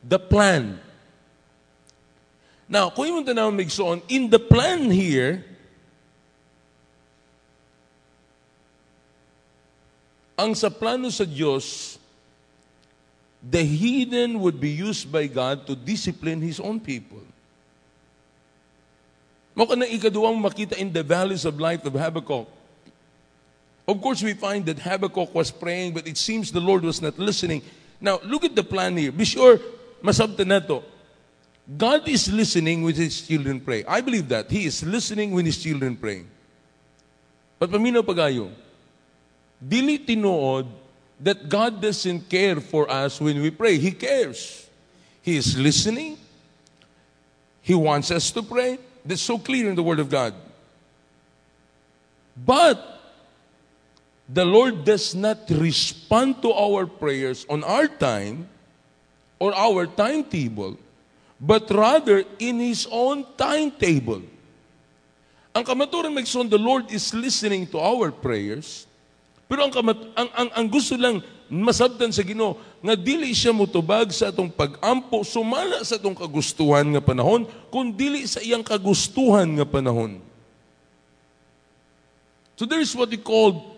The 0.03 0.19
plan. 0.19 0.79
Now, 2.69 2.89
kung 2.89 3.07
yung 3.07 3.25
tanawang 3.25 3.57
migsoon, 3.57 4.03
in 4.09 4.29
the 4.29 4.39
plan 4.39 4.91
here, 4.91 5.45
ang 10.37 10.53
sa 10.53 10.69
plano 10.69 11.09
sa 11.09 11.25
Diyos, 11.25 11.97
the 13.41 13.65
heathen 13.65 14.39
would 14.39 14.61
be 14.61 14.69
used 14.69 15.09
by 15.09 15.25
God 15.25 15.65
to 15.65 15.73
discipline 15.73 16.39
His 16.45 16.61
own 16.61 16.77
people. 16.79 17.25
Maka 19.57 19.73
na 19.73 19.89
ikaduwang 19.89 20.37
makita 20.37 20.77
in 20.77 20.93
the 20.93 21.01
valleys 21.01 21.41
of 21.41 21.57
life 21.57 21.81
of 21.81 21.97
Habakkuk. 21.97 22.45
Of 23.87 23.97
course, 23.97 24.21
we 24.21 24.37
find 24.37 24.61
that 24.69 24.77
Habakkuk 24.77 25.33
was 25.33 25.49
praying, 25.49 25.97
but 25.97 26.05
it 26.05 26.17
seems 26.21 26.51
the 26.51 26.61
Lord 26.61 26.85
was 26.85 27.01
not 27.01 27.17
listening. 27.17 27.65
Now, 27.97 28.21
look 28.21 28.45
at 28.45 28.53
the 28.53 28.61
plan 28.61 28.93
here. 28.93 29.11
Be 29.11 29.25
sure, 29.25 29.57
masabta 30.03 30.45
na 30.45 30.59
to. 30.69 30.85
God 31.65 32.07
is 32.07 32.29
listening 32.29 32.83
when 32.83 32.93
His 32.93 33.25
children 33.25 33.59
pray. 33.59 33.83
I 33.89 34.01
believe 34.01 34.29
that. 34.29 34.51
He 34.51 34.69
is 34.69 34.85
listening 34.85 35.31
when 35.31 35.49
His 35.49 35.57
children 35.57 35.97
pray. 35.97 36.23
But 37.57 37.71
paminaw 37.71 38.05
pagayo, 38.05 38.53
dili 39.63 39.97
tinuod 39.99 40.67
that 41.19 41.49
God 41.49 41.81
doesn't 41.81 42.29
care 42.29 42.61
for 42.61 42.89
us 42.89 43.19
when 43.19 43.41
we 43.41 43.49
pray. 43.49 43.77
He 43.77 43.91
cares. 43.91 44.69
He 45.21 45.35
is 45.35 45.57
listening. 45.57 46.17
He 47.61 47.73
wants 47.73 48.11
us 48.11 48.31
to 48.31 48.43
pray. 48.43 48.79
That's 49.03 49.21
so 49.21 49.37
clear 49.37 49.69
in 49.69 49.75
the 49.75 49.83
Word 49.83 49.99
of 49.99 50.09
God. 50.09 50.33
But 52.37 52.79
the 54.29 54.45
Lord 54.45 54.85
does 54.85 55.15
not 55.15 55.49
respond 55.49 56.41
to 56.43 56.53
our 56.53 56.85
prayers 56.85 57.45
on 57.49 57.63
our 57.63 57.87
time 57.87 58.47
or 59.39 59.55
our 59.55 59.87
timetable, 59.87 60.77
but 61.41 61.69
rather 61.71 62.23
in 62.37 62.59
His 62.59 62.87
own 62.91 63.25
timetable. 63.37 64.21
Ang 65.55 65.65
kamaturan 65.65 66.13
magson, 66.13 66.49
the 66.49 66.59
Lord 66.61 66.91
is 66.91 67.13
listening 67.13 67.65
to 67.73 67.79
our 67.79 68.11
prayers, 68.11 68.85
pero 69.47 69.63
ang, 69.63 69.71
kamat, 69.71 69.99
ang, 70.11 70.29
ang, 70.35 70.49
ang 70.51 70.67
gusto 70.67 70.99
lang 70.99 71.23
masabtan 71.47 72.11
sa 72.11 72.19
Ginoo 72.19 72.59
nga 72.83 72.99
dili 72.99 73.31
siya 73.31 73.55
mutubag 73.55 74.11
sa 74.11 74.27
atong 74.27 74.51
pag-ampo 74.51 75.23
sumala 75.23 75.79
sa 75.87 75.95
atong 75.95 76.15
kagustuhan 76.15 76.83
nga 76.91 76.99
panahon 76.99 77.47
kun 77.71 77.95
dili 77.95 78.27
sa 78.27 78.43
iyang 78.43 78.63
kagustuhan 78.63 79.47
nga 79.55 79.63
panahon. 79.63 80.19
So 82.59 82.67
there's 82.67 82.91
what 82.91 83.07
we 83.07 83.17
call 83.21 83.77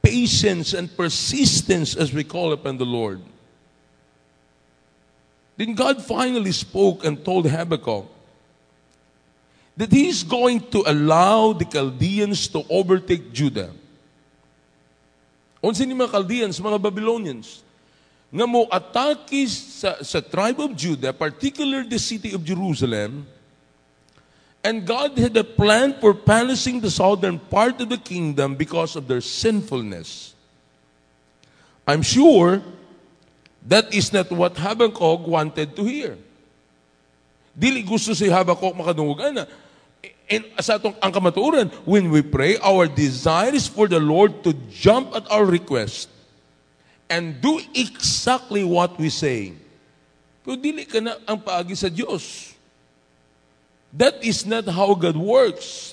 patience 0.00 0.72
and 0.72 0.88
persistence 0.88 1.92
as 1.92 2.08
we 2.08 2.24
call 2.24 2.56
upon 2.56 2.80
the 2.80 2.88
Lord. 2.88 3.20
Then 5.60 5.74
God 5.76 6.00
finally 6.00 6.52
spoke 6.52 7.04
and 7.04 7.20
told 7.20 7.44
Habakkuk 7.44 8.08
that 9.76 9.92
He's 9.92 10.24
going 10.24 10.64
to 10.72 10.82
allow 10.86 11.52
the 11.52 11.68
Chaldeans 11.68 12.48
to 12.48 12.64
overtake 12.72 13.32
Judah. 13.36 13.81
Unsa 15.62 15.86
ni 15.86 15.94
mga 15.94 16.10
Chaldeans, 16.10 16.58
mga 16.58 16.82
Babylonians, 16.82 17.62
nga 18.34 18.46
mo 18.50 18.66
atake 18.66 19.46
sa, 19.46 20.02
sa 20.02 20.18
tribe 20.18 20.58
of 20.58 20.74
Judah, 20.74 21.14
particularly 21.14 21.86
the 21.86 22.02
city 22.02 22.34
of 22.34 22.42
Jerusalem, 22.42 23.22
and 24.66 24.82
God 24.82 25.14
had 25.14 25.36
a 25.38 25.46
plan 25.46 25.94
for 26.02 26.14
punishing 26.14 26.82
the 26.82 26.90
southern 26.90 27.38
part 27.38 27.78
of 27.78 27.86
the 27.86 27.98
kingdom 27.98 28.58
because 28.58 28.98
of 28.98 29.06
their 29.06 29.22
sinfulness. 29.22 30.34
I'm 31.86 32.02
sure 32.02 32.62
that 33.66 33.94
is 33.94 34.10
not 34.10 34.30
what 34.30 34.58
Habakkuk 34.58 35.26
wanted 35.26 35.76
to 35.78 35.82
hear. 35.86 36.18
Dili 37.54 37.86
gusto 37.86 38.14
si 38.14 38.26
Habakkuk 38.26 38.74
makadungog 38.74 39.20
ana. 39.22 39.46
And 40.32 40.48
sa 40.64 40.80
atong 40.80 40.96
ang 41.04 41.12
kamatuoran, 41.12 41.68
when 41.84 42.08
we 42.08 42.24
pray, 42.24 42.56
our 42.64 42.88
desire 42.88 43.52
is 43.52 43.68
for 43.68 43.84
the 43.84 44.00
Lord 44.00 44.40
to 44.48 44.56
jump 44.72 45.12
at 45.12 45.28
our 45.28 45.44
request 45.44 46.08
and 47.12 47.36
do 47.36 47.60
exactly 47.76 48.64
what 48.64 48.96
we 48.96 49.12
say. 49.12 49.52
Pero 50.40 50.56
dili 50.56 50.88
ka 50.88 51.04
na 51.04 51.20
ang 51.28 51.36
paagi 51.36 51.76
sa 51.76 51.92
Diyos. 51.92 52.56
That 53.92 54.24
is 54.24 54.48
not 54.48 54.64
how 54.72 54.96
God 54.96 55.20
works. 55.20 55.92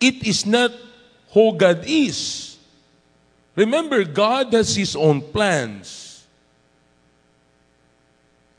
It 0.00 0.24
is 0.24 0.48
not 0.48 0.72
who 1.36 1.52
God 1.52 1.84
is. 1.84 2.56
Remember, 3.52 4.00
God 4.08 4.48
has 4.56 4.72
His 4.72 4.96
own 4.96 5.20
plans. 5.20 6.24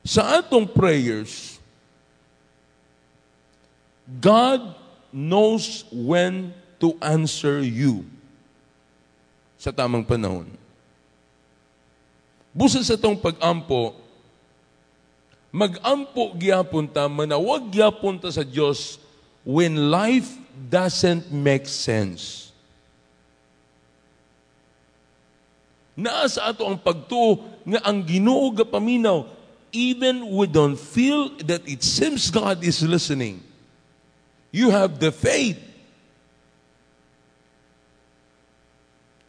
Sa 0.06 0.38
atong 0.38 0.70
prayers, 0.70 1.57
God 4.08 4.72
knows 5.12 5.84
when 5.92 6.56
to 6.80 6.96
answer 7.04 7.60
you 7.60 8.08
sa 9.60 9.76
tamang 9.76 10.08
panahon. 10.08 10.48
Busa 12.56 12.80
sa 12.82 12.96
tong 12.96 13.20
pag-ampo, 13.20 13.94
mag-ampo 15.52 16.34
gyapon 16.40 16.88
ta, 16.88 17.12
manawag 17.12 17.68
gyapon 17.68 18.16
ta 18.16 18.32
sa 18.32 18.48
Dios 18.48 18.98
when 19.44 19.92
life 19.92 20.40
doesn't 20.72 21.30
make 21.30 21.68
sense. 21.68 22.50
Naa 25.98 26.30
sa 26.30 26.54
ato 26.54 26.64
ang 26.64 26.78
pagtuo 26.78 27.42
nga 27.66 27.82
ang 27.82 28.06
Ginoo 28.06 28.54
paminaw 28.54 29.26
even 29.74 30.30
we 30.30 30.46
don't 30.46 30.78
feel 30.78 31.34
that 31.44 31.66
it 31.66 31.82
seems 31.82 32.30
God 32.30 32.62
is 32.62 32.86
listening. 32.86 33.47
You 34.52 34.70
have 34.72 35.00
the 35.00 35.12
faith 35.12 35.60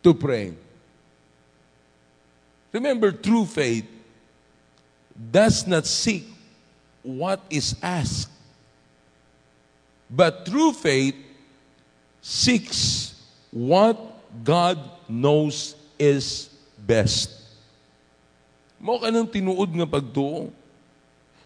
to 0.02 0.14
pray. 0.14 0.54
Remember, 2.72 3.10
true 3.12 3.44
faith 3.44 3.87
does 5.12 5.66
not 5.66 5.87
seek 5.87 6.28
what 7.02 7.40
is 7.50 7.74
asked, 7.83 8.31
but 10.09 10.46
true 10.46 10.72
faith 10.72 11.16
seeks 12.20 13.14
what 13.50 13.96
God 14.44 14.78
knows 15.09 15.74
is 15.98 16.52
best. 16.78 17.33
Mo 18.78 19.00
ka 19.02 19.11
nang 19.11 19.26
tinuod 19.26 19.74
nga 19.74 19.88
pagtuo. 19.88 20.52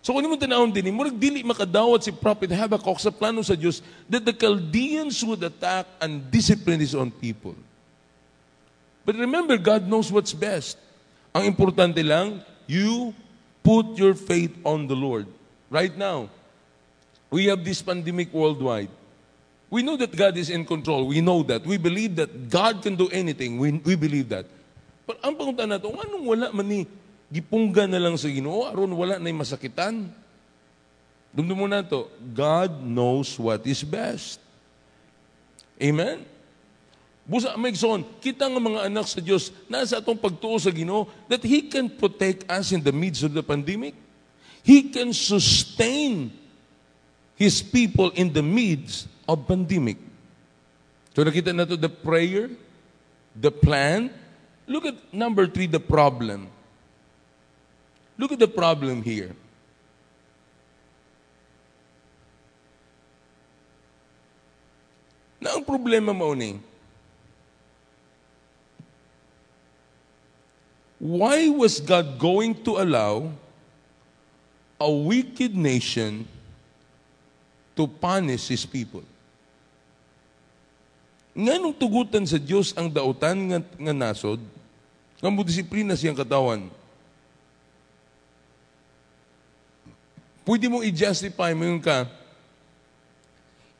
So 0.02 0.10
kung 0.10 0.26
mo 0.26 0.34
tanawon 0.34 0.74
din, 0.74 0.90
murag 0.90 1.14
dili 1.14 1.46
makadawat 1.46 2.02
si 2.02 2.10
Prophet 2.10 2.50
Habakkuk 2.50 2.98
sa 2.98 3.14
plano 3.14 3.38
sa 3.46 3.54
Diyos 3.54 3.78
that 4.10 4.26
the 4.26 4.34
Chaldeans 4.34 5.22
would 5.22 5.46
attack 5.46 5.86
and 6.02 6.26
discipline 6.26 6.82
his 6.82 6.90
own 6.90 7.14
people. 7.14 7.54
But 9.06 9.14
remember, 9.14 9.54
God 9.54 9.86
knows 9.86 10.10
what's 10.10 10.34
best. 10.34 10.74
Ang 11.30 11.46
importante 11.46 12.02
lang, 12.02 12.42
you 12.66 13.14
put 13.62 13.94
your 13.94 14.18
faith 14.18 14.50
on 14.66 14.90
the 14.90 14.98
Lord. 14.98 15.30
Right 15.70 15.94
now, 15.94 16.26
we 17.30 17.46
have 17.46 17.62
this 17.62 17.78
pandemic 17.78 18.34
worldwide. 18.34 18.90
We 19.70 19.86
know 19.86 19.96
that 19.96 20.12
God 20.12 20.36
is 20.36 20.50
in 20.50 20.66
control. 20.66 21.06
We 21.06 21.22
know 21.22 21.46
that. 21.46 21.62
We 21.62 21.78
believe 21.78 22.18
that 22.18 22.50
God 22.50 22.82
can 22.82 22.98
do 22.98 23.08
anything. 23.08 23.56
We, 23.56 23.78
we 23.86 23.94
believe 23.94 24.28
that. 24.34 24.44
But 25.06 25.22
ang 25.22 25.38
pangunta 25.38 25.64
na 25.64 25.78
ito, 25.78 25.88
anong 25.88 26.26
wala 26.26 26.46
man 26.52 26.66
ni 26.68 26.80
gipungga 27.32 27.88
na 27.88 27.96
lang 27.96 28.20
sa 28.20 28.28
Ginoo 28.28 28.68
aron 28.68 28.92
wala 28.92 29.16
nay 29.16 29.32
masakitan. 29.32 30.12
Dumdum 31.32 31.64
mo 31.64 31.66
na 31.66 31.80
to, 31.80 32.12
God 32.20 32.84
knows 32.84 33.40
what 33.40 33.64
is 33.64 33.80
best. 33.80 34.36
Amen? 35.80 36.28
Busa 37.24 37.56
Megson, 37.56 38.04
kita 38.20 38.44
nga 38.44 38.60
mga 38.60 38.84
anak 38.92 39.08
sa 39.08 39.16
Dios 39.16 39.48
nasa 39.64 39.96
atong 39.96 40.20
pagtuo 40.20 40.60
sa 40.60 40.68
Ginoo 40.68 41.08
that 41.32 41.40
He 41.40 41.64
can 41.64 41.88
protect 41.88 42.44
us 42.52 42.76
in 42.76 42.84
the 42.84 42.92
midst 42.92 43.24
of 43.24 43.32
the 43.32 43.40
pandemic. 43.40 43.96
He 44.60 44.92
can 44.92 45.16
sustain 45.16 46.28
His 47.40 47.64
people 47.64 48.12
in 48.12 48.28
the 48.28 48.44
midst 48.44 49.08
of 49.24 49.48
pandemic. 49.48 49.96
So 51.16 51.24
nakita 51.24 51.56
na 51.56 51.64
to 51.64 51.80
the 51.80 51.88
prayer, 51.88 52.52
the 53.32 53.48
plan. 53.48 54.12
Look 54.68 54.84
at 54.84 54.98
number 55.14 55.48
three, 55.48 55.66
the 55.70 55.80
problem. 55.80 56.52
Look 58.22 58.38
at 58.38 58.38
the 58.38 58.46
problem 58.46 59.02
here. 59.02 59.35
Na 65.42 65.58
ang 65.58 65.66
problema 65.66 66.14
mo 66.14 66.30
ni, 66.30 66.62
why 71.02 71.50
was 71.50 71.82
God 71.82 72.14
going 72.14 72.54
to 72.62 72.78
allow 72.78 73.26
a 74.78 74.87
wicked 74.87 75.58
nation 75.58 76.22
to 77.74 77.90
punish 77.90 78.46
His 78.46 78.62
people? 78.62 79.02
Nga 81.35 81.58
nung 81.58 81.74
tugutan 81.74 82.22
sa 82.22 82.38
Diyos 82.38 82.70
ang 82.78 82.87
dautan 82.87 83.35
nga, 83.50 83.90
nasod, 83.90 84.38
nga 85.18 85.26
mo 85.26 85.42
disiplina 85.42 85.98
siyang 85.98 86.14
katawan, 86.14 86.70
Pwede 90.42 90.66
mo 90.66 90.83
i-justify 90.83 91.55
mo 91.55 91.62
yung 91.62 91.78
ka, 91.78 92.11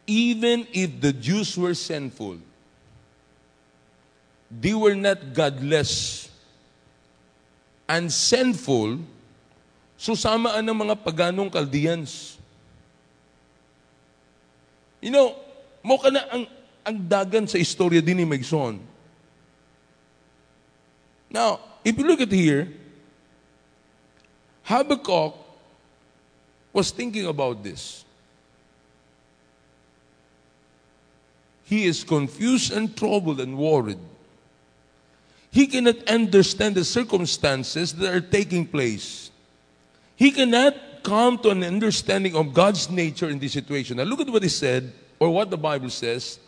even 0.07 0.67
if 0.71 0.95
the 1.03 1.11
Jews 1.11 1.59
were 1.59 1.75
sinful, 1.75 2.39
they 4.47 4.75
were 4.75 4.95
not 4.95 5.19
godless 5.35 6.27
and 7.91 8.07
sinful, 8.15 9.03
susamaan 9.99 10.63
ng 10.63 10.79
mga 10.87 10.95
paganong 11.03 11.51
Chaldeans. 11.51 12.39
You 15.03 15.11
know, 15.11 15.35
mo 15.83 15.99
ka 15.99 16.15
na 16.15 16.23
ang, 16.31 16.47
ang 16.87 16.97
dagan 17.11 17.45
sa 17.51 17.59
istorya 17.59 17.99
din 17.99 18.23
ni 18.23 18.27
Megson. 18.27 18.79
Now, 21.27 21.59
if 21.83 21.99
you 21.99 22.07
look 22.07 22.23
at 22.23 22.31
here, 22.31 22.71
Habakkuk 24.63 25.42
was 26.73 26.91
thinking 26.91 27.27
about 27.27 27.63
this. 27.63 28.05
He 31.65 31.85
is 31.85 32.05
confused 32.05 32.73
and 32.73 32.95
troubled 32.97 33.41
and 33.41 33.57
worried. 33.57 33.99
He 35.51 35.67
cannot 35.67 36.09
understand 36.09 36.75
the 36.75 36.85
circumstances 36.85 37.95
that 37.95 38.15
are 38.15 38.21
taking 38.21 38.67
place. 38.67 39.31
He 40.17 40.31
cannot 40.31 40.75
come 41.03 41.39
to 41.39 41.51
an 41.51 41.63
understanding 41.63 42.37
of 42.37 42.55
God's 42.55 42.89
nature 42.91 43.29
in 43.29 43.39
this 43.39 43.53
situation. 43.53 43.97
Now, 43.97 44.05
look 44.05 44.21
at 44.21 44.31
what 44.31 44.43
he 44.43 44.49
said, 44.49 44.93
or 45.19 45.31
what 45.31 45.51
the 45.51 45.59
Bible 45.59 45.91
says, 45.91 46.39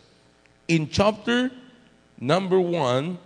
in 0.67 0.89
chapter 0.89 1.51
number 2.19 2.59
1, 2.59 3.17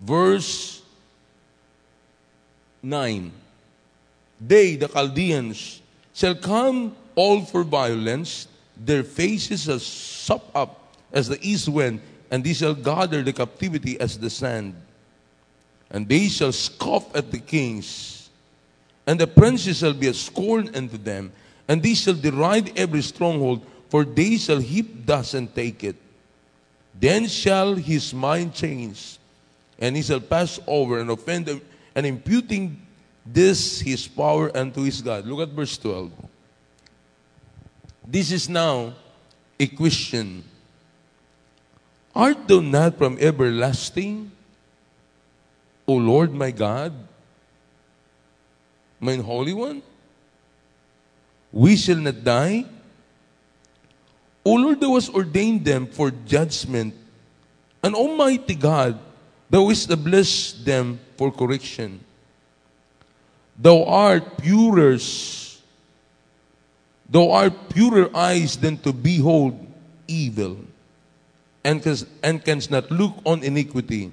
verse 0.00 0.82
9. 2.82 3.32
They, 4.40 4.76
the 4.76 4.88
Chaldeans, 4.88 5.80
shall 6.12 6.34
come 6.34 6.94
all 7.14 7.42
for 7.42 7.64
violence, 7.64 8.48
their 8.76 9.02
faces 9.02 9.68
as 9.68 9.84
sop 9.84 10.50
up 10.54 10.94
as 11.12 11.28
the 11.28 11.38
east 11.40 11.68
wind, 11.68 12.00
and 12.30 12.44
they 12.44 12.52
shall 12.52 12.74
gather 12.74 13.22
the 13.22 13.32
captivity 13.32 13.98
as 14.00 14.18
the 14.18 14.28
sand. 14.28 14.74
And 15.90 16.08
they 16.08 16.28
shall 16.28 16.52
scoff 16.52 17.14
at 17.14 17.30
the 17.30 17.38
kings, 17.38 18.28
and 19.06 19.18
the 19.18 19.26
princes 19.26 19.78
shall 19.78 19.94
be 19.94 20.08
a 20.08 20.14
scorn 20.14 20.74
unto 20.74 20.98
them, 20.98 21.32
and 21.68 21.82
they 21.82 21.94
shall 21.94 22.14
deride 22.14 22.78
every 22.78 23.02
stronghold, 23.02 23.64
for 23.88 24.04
they 24.04 24.36
shall 24.36 24.58
heap 24.58 25.06
dust 25.06 25.34
and 25.34 25.54
take 25.54 25.84
it. 25.84 25.96
Then 26.98 27.26
shall 27.28 27.74
his 27.74 28.12
mind 28.12 28.54
change, 28.54 29.18
and 29.78 29.96
he 29.96 30.02
shall 30.02 30.20
pass 30.20 30.58
over 30.66 30.98
and 30.98 31.10
offend 31.10 31.46
them, 31.46 31.60
and 31.94 32.04
imputing 32.04 32.85
this 33.26 33.80
his 33.80 34.06
power 34.06 34.56
unto 34.56 34.82
his 34.82 35.02
God. 35.02 35.26
Look 35.26 35.40
at 35.40 35.54
verse 35.54 35.76
12. 35.78 36.12
This 38.06 38.30
is 38.30 38.48
now 38.48 38.94
a 39.58 39.66
question. 39.66 40.44
Art 42.14 42.46
thou 42.46 42.60
not 42.60 42.96
from 42.96 43.18
everlasting, 43.18 44.30
O 45.86 45.94
Lord 45.94 46.32
my 46.32 46.50
God, 46.50 46.94
mine 49.00 49.20
Holy 49.20 49.52
One? 49.52 49.82
We 51.52 51.76
shall 51.76 51.96
not 51.98 52.22
die. 52.22 52.64
O 54.44 54.54
Lord, 54.54 54.80
thou 54.80 54.94
hast 54.94 55.12
ordained 55.12 55.64
them 55.64 55.86
for 55.86 56.10
judgment. 56.10 56.94
And 57.82 57.94
Almighty 57.94 58.54
God, 58.54 58.98
thou 59.50 59.66
hast 59.68 59.90
established 59.90 60.64
them 60.64 61.00
for 61.18 61.32
correction. 61.32 62.05
Thou 63.58 63.84
art 63.84 64.36
purer, 64.36 64.98
thou 67.08 67.30
art 67.30 67.68
purer 67.70 68.10
eyes 68.14 68.56
than 68.56 68.76
to 68.78 68.92
behold 68.92 69.58
evil, 70.06 70.58
and, 71.64 71.82
can, 71.82 71.96
and 72.22 72.44
canst 72.44 72.70
not 72.70 72.90
look 72.90 73.14
on 73.24 73.42
iniquity. 73.42 74.12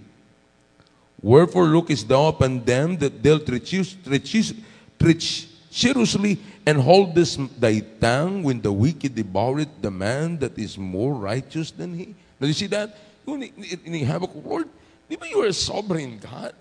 Wherefore 1.21 1.65
lookest 1.67 2.07
thou 2.07 2.27
upon 2.27 2.63
them 2.63 2.95
that 2.97 3.21
dealt 3.21 3.45
treacherously 3.47 6.39
and 6.65 6.79
holdest 6.79 7.59
thy 7.59 7.79
tongue 7.79 8.43
when 8.43 8.61
the 8.61 8.71
wicked 8.71 9.15
devoureth 9.15 9.81
the 9.81 9.91
man 9.91 10.37
that 10.39 10.57
is 10.59 10.77
more 10.77 11.13
righteous 11.13 11.71
than 11.71 11.95
he? 11.95 12.15
Now 12.39 12.47
you 12.47 12.53
see 12.53 12.67
that? 12.67 12.97
In 13.25 14.05
Habakkuk, 14.05 14.43
Lord, 14.43 14.67
ba 15.07 15.29
you 15.29 15.43
are 15.43 15.47
a 15.47 15.53
sovereign 15.53 16.19
God? 16.19 16.53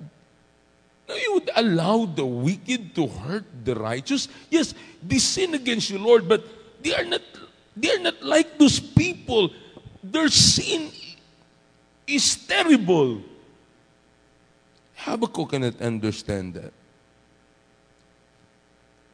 Now 1.08 1.16
you 1.18 1.34
would 1.34 1.50
allow 1.56 2.06
the 2.06 2.24
wicked 2.24 2.94
to 2.94 3.06
hurt 3.06 3.44
the 3.64 3.74
righteous? 3.74 4.28
Yes, 4.50 4.74
they 5.02 5.18
sin 5.18 5.54
against 5.54 5.90
you, 5.90 5.98
Lord, 5.98 6.28
but 6.28 6.44
they 6.82 6.94
are 6.94 7.04
not 7.04 7.22
they 7.76 7.90
are 7.90 8.02
not 8.02 8.22
like 8.22 8.58
those 8.58 8.78
people. 8.78 9.50
Their 10.02 10.28
sin 10.28 10.92
is 12.06 12.36
terrible. 12.46 13.22
Habakkuk 15.02 15.50
cannot 15.50 15.80
understand 15.80 16.54
that. 16.54 16.72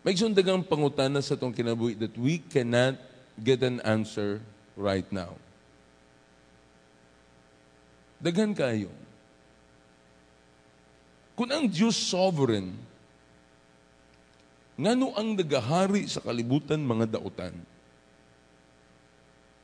May 0.04 0.14
sundagang 0.14 0.64
pangutana 0.64 1.20
sa 1.24 1.36
itong 1.36 1.52
kinabuhi 1.52 1.98
that 2.00 2.14
we 2.16 2.38
cannot 2.40 2.96
get 3.40 3.62
an 3.62 3.80
answer 3.84 4.40
right 4.76 5.06
now. 5.12 5.36
Daghan 8.18 8.56
kayo. 8.56 8.90
Kung 11.38 11.54
ang 11.54 11.70
Diyos 11.70 11.94
sovereign, 11.94 12.74
ngano 14.74 15.14
ang 15.14 15.38
nagahari 15.38 16.10
sa 16.10 16.18
kalibutan 16.18 16.82
mga 16.82 17.14
dautan? 17.14 17.54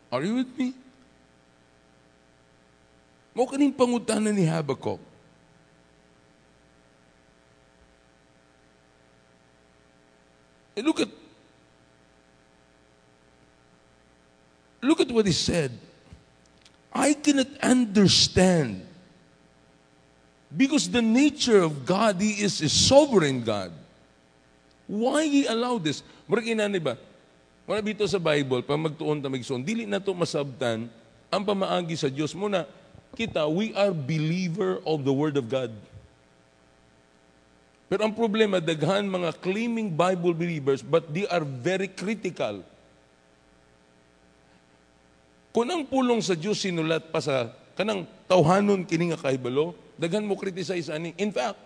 Are 0.06 0.22
you 0.22 0.38
with 0.38 0.54
me? 0.54 0.70
Mo 3.34 3.50
kaning 3.50 3.74
pangutanan 3.74 4.30
ni 4.30 4.46
Habakkuk. 4.46 5.02
And 10.78 10.86
look 10.86 11.02
at 11.02 11.10
look 14.78 15.02
at 15.02 15.10
what 15.10 15.26
he 15.26 15.34
said. 15.34 15.74
I 16.94 17.18
cannot 17.18 17.50
understand 17.58 18.83
Because 20.54 20.86
the 20.86 21.02
nature 21.02 21.66
of 21.66 21.82
God, 21.82 22.22
He 22.22 22.46
is 22.46 22.62
a 22.62 22.70
sovereign 22.70 23.42
God. 23.42 23.74
Why 24.86 25.26
He 25.26 25.50
allow 25.50 25.82
this? 25.82 26.06
Murag 26.30 26.46
inani 26.46 26.78
ba? 26.78 26.94
Muna 27.66 27.82
dito 27.82 28.06
sa 28.06 28.22
Bible, 28.22 28.62
pag 28.62 28.78
magtuon 28.78 29.18
ta 29.18 29.26
magsuon, 29.26 29.66
dili 29.66 29.82
na 29.88 29.98
to 29.98 30.14
masabtan 30.14 30.86
ang 31.32 31.42
pamaagi 31.42 31.98
sa 31.98 32.06
Dios 32.06 32.36
muna. 32.36 32.68
Kita, 33.18 33.50
we 33.50 33.74
are 33.74 33.90
believer 33.90 34.78
of 34.86 35.02
the 35.02 35.10
Word 35.10 35.34
of 35.40 35.50
God. 35.50 35.74
Pero 37.90 38.06
ang 38.06 38.14
problema, 38.14 38.62
daghan 38.62 39.06
mga 39.06 39.38
claiming 39.42 39.90
Bible 39.90 40.34
believers, 40.34 40.82
but 40.82 41.10
they 41.10 41.26
are 41.30 41.42
very 41.42 41.90
critical. 41.90 42.62
Kung 45.54 45.70
ang 45.70 45.86
pulong 45.86 46.18
sa 46.18 46.34
Diyos 46.34 46.58
sinulat 46.58 47.14
pa 47.14 47.22
sa 47.22 47.54
kanang 47.78 48.06
tawhanon 48.26 48.82
kini 48.82 49.14
nga 49.14 49.18
kahibalo, 49.18 49.74
daghan 49.98 50.26
mo 50.26 50.34
criticize 50.34 50.90
ani. 50.90 51.14
In 51.18 51.30
fact, 51.30 51.58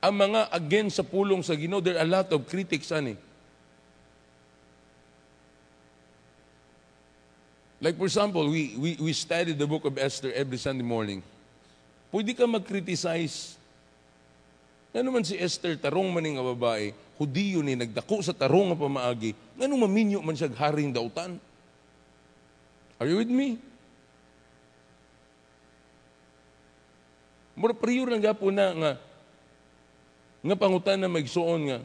ang 0.00 0.16
mga 0.16 0.48
against 0.54 0.96
sa 0.96 1.04
pulong 1.04 1.44
sa 1.44 1.52
Ginoo, 1.52 1.84
there 1.84 2.00
are 2.00 2.08
a 2.08 2.08
lot 2.08 2.28
of 2.32 2.48
critics 2.48 2.88
ani. 2.88 3.16
Like 7.80 7.96
for 7.96 8.04
example, 8.04 8.44
we, 8.48 8.76
we, 8.76 8.90
we 9.00 9.12
study 9.16 9.56
the 9.56 9.64
book 9.64 9.88
of 9.88 9.96
Esther 9.96 10.32
every 10.36 10.60
Sunday 10.60 10.84
morning. 10.84 11.24
Pwede 12.12 12.36
ka 12.36 12.44
mag-criticize. 12.44 13.56
Nga 14.92 15.00
naman 15.00 15.24
si 15.24 15.38
Esther, 15.40 15.80
tarong 15.80 16.12
man 16.12 16.26
nga 16.26 16.44
babae, 16.44 16.92
hudiyo 17.16 17.64
ni 17.64 17.78
nagdako 17.78 18.20
sa 18.20 18.36
tarong 18.36 18.74
nga 18.74 18.78
pamaagi, 18.80 19.32
nga 19.56 19.64
maminyo 19.64 20.20
man 20.20 20.36
siya 20.36 20.52
haring 20.52 20.92
dautan. 20.92 21.40
Are 23.00 23.08
you 23.08 23.16
with 23.16 23.32
me? 23.32 23.56
Mura 27.60 27.76
priyo 27.76 28.08
lang 28.08 28.24
gapo 28.24 28.48
na 28.48 28.72
nga 28.72 28.92
nga 30.40 30.56
pangutan 30.56 30.96
na 30.96 31.12
magsuon 31.12 31.60
nga 31.68 31.78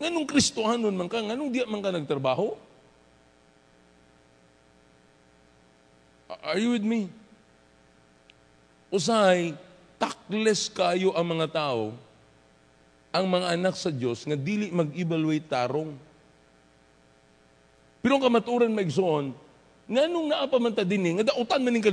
nganong 0.00 0.24
Kristohanon 0.24 0.96
man 0.96 1.12
ka 1.12 1.20
nganong 1.20 1.52
di 1.52 1.60
man 1.68 1.84
ka 1.84 1.92
nagtrabaho 1.92 2.56
Are 6.44 6.60
you 6.60 6.76
with 6.76 6.84
me? 6.84 7.08
Usay, 8.92 9.56
takles 9.96 10.68
kayo 10.68 11.16
ang 11.16 11.26
mga 11.36 11.46
tao, 11.52 11.96
ang 13.10 13.26
mga 13.26 13.56
anak 13.56 13.74
sa 13.80 13.88
Diyos, 13.88 14.28
nga 14.28 14.36
dili 14.36 14.68
mag-evaluate 14.68 15.48
tarong. 15.48 15.96
Pero 18.04 18.20
ang 18.20 18.24
kamaturan 18.28 18.76
magsuon, 18.76 19.32
nga 19.88 20.04
nung 20.04 20.28
naapamanta 20.28 20.84
din 20.84 21.16
nga 21.20 21.32
dautan 21.32 21.64
man 21.64 21.72
ng 21.80 21.84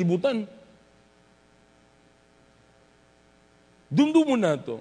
kalibutan. 3.92 4.14
Dumdumo 4.14 4.40
na 4.40 4.56
to. 4.56 4.80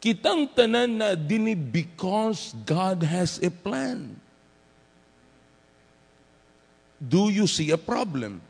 Kitang 0.00 0.50
tanan 0.54 0.98
na 0.98 1.14
dini 1.14 1.54
because 1.54 2.54
God 2.66 3.02
has 3.02 3.38
a 3.42 3.50
plan. 3.50 4.18
Do 7.02 7.30
you 7.30 7.46
see 7.46 7.70
a 7.70 7.78
problem? 7.78 8.40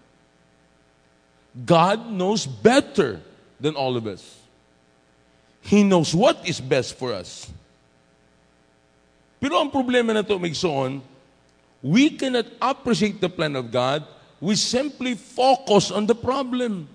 God 1.64 2.11
knows 2.11 2.47
better 2.47 3.21
than 3.61 3.77
all 3.77 3.97
of 3.97 4.07
us. 4.07 4.25
He 5.61 5.85
knows 5.85 6.14
what 6.14 6.40
is 6.49 6.61
best 6.61 6.97
for 6.97 7.12
us. 7.12 7.49
Pero 9.40 9.61
ang 9.61 9.71
problema 9.71 10.14
na 10.14 10.23
to, 10.23 10.38
Migsoon, 10.38 11.01
we 11.83 12.11
cannot 12.16 12.47
appreciate 12.61 13.21
the 13.21 13.29
plan 13.29 13.57
of 13.57 13.71
God. 13.71 14.05
We 14.40 14.57
simply 14.57 15.14
focus 15.14 15.90
on 15.90 16.07
the 16.07 16.16
problem. 16.16 16.88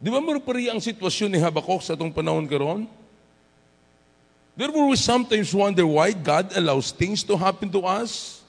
Di 0.00 0.08
ba 0.08 0.16
marupari 0.16 0.72
ang 0.72 0.80
sitwasyon 0.80 1.28
ni 1.28 1.38
Habakuk 1.38 1.84
sa 1.84 1.92
itong 1.92 2.08
panahon 2.08 2.48
karon? 2.48 2.88
Therefore, 4.56 4.88
we 4.88 4.96
sometimes 4.96 5.52
wonder 5.52 5.84
why 5.84 6.16
God 6.16 6.56
allows 6.56 6.88
things 6.88 7.20
to 7.28 7.36
happen 7.36 7.68
to 7.68 7.84
us. 7.84 8.40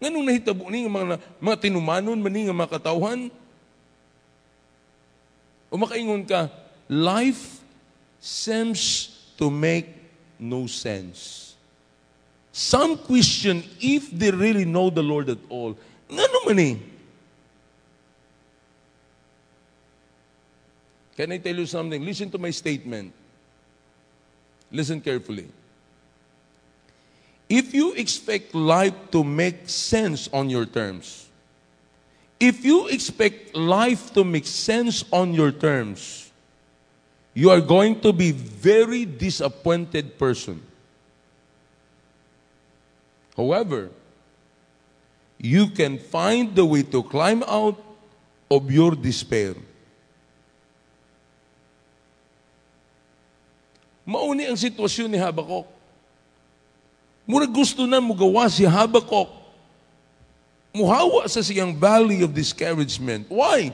Nganong 0.00 0.24
nahitabo 0.24 0.64
ni 0.72 0.88
mga, 0.88 1.20
mga 1.40 1.56
tinumanon, 1.60 2.16
mani 2.16 2.48
nga 2.48 2.56
mga 2.56 2.72
katawhan? 2.80 3.28
O 5.68 5.76
makaingon 5.76 6.24
ka, 6.24 6.48
life 6.88 7.60
seems 8.16 9.12
to 9.36 9.52
make 9.52 9.92
no 10.40 10.64
sense. 10.64 11.52
Some 12.48 12.96
question 12.96 13.60
if 13.78 14.08
they 14.08 14.32
really 14.32 14.64
know 14.64 14.88
the 14.88 15.04
Lord 15.04 15.28
at 15.28 15.42
all. 15.52 15.76
Ngano 16.08 16.38
man 16.48 16.58
eh? 16.58 16.74
Can 21.18 21.32
I 21.32 21.38
tell 21.38 21.56
you 21.56 21.66
something? 21.66 22.04
Listen 22.04 22.30
to 22.30 22.38
my 22.38 22.50
statement. 22.50 23.12
Listen 24.70 25.00
carefully. 25.00 25.48
If 27.48 27.74
you 27.74 27.92
expect 27.94 28.54
life 28.54 28.94
to 29.10 29.24
make 29.24 29.68
sense 29.68 30.28
on 30.32 30.48
your 30.48 30.64
terms, 30.64 31.26
if 32.38 32.64
you 32.64 32.86
expect 32.86 33.56
life 33.56 34.14
to 34.14 34.22
make 34.22 34.46
sense 34.46 35.02
on 35.10 35.34
your 35.34 35.50
terms, 35.50 36.30
you 37.34 37.50
are 37.50 37.60
going 37.60 37.98
to 38.02 38.12
be 38.12 38.30
very 38.30 39.04
disappointed 39.04 40.20
person. 40.20 40.62
However, 43.36 43.90
you 45.36 45.66
can 45.70 45.98
find 45.98 46.54
the 46.54 46.64
way 46.64 46.84
to 46.84 47.02
climb 47.02 47.42
out 47.42 47.74
of 48.52 48.70
your 48.70 48.94
despair. 48.94 49.56
Mauni 54.08 54.48
ang 54.48 54.56
sitwasyon 54.56 55.12
ni 55.12 55.20
Habakuk. 55.20 55.68
Murag 57.28 57.52
gusto 57.52 57.84
na 57.84 58.00
mugawa 58.00 58.48
si 58.48 58.64
Habakuk. 58.64 59.28
Muhawa 60.72 61.28
sa 61.28 61.44
siyang 61.44 61.76
valley 61.76 62.24
of 62.24 62.32
discouragement. 62.32 63.28
Why? 63.28 63.68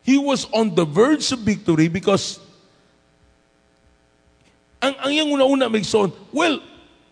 He 0.00 0.16
was 0.16 0.48
on 0.56 0.72
the 0.72 0.88
verge 0.88 1.28
of 1.36 1.44
victory 1.44 1.92
because 1.92 2.40
ang 4.80 4.96
ang 5.04 5.12
yang 5.12 5.28
una-una 5.28 5.68
may 5.68 5.84
son, 5.84 6.10
well, 6.32 6.58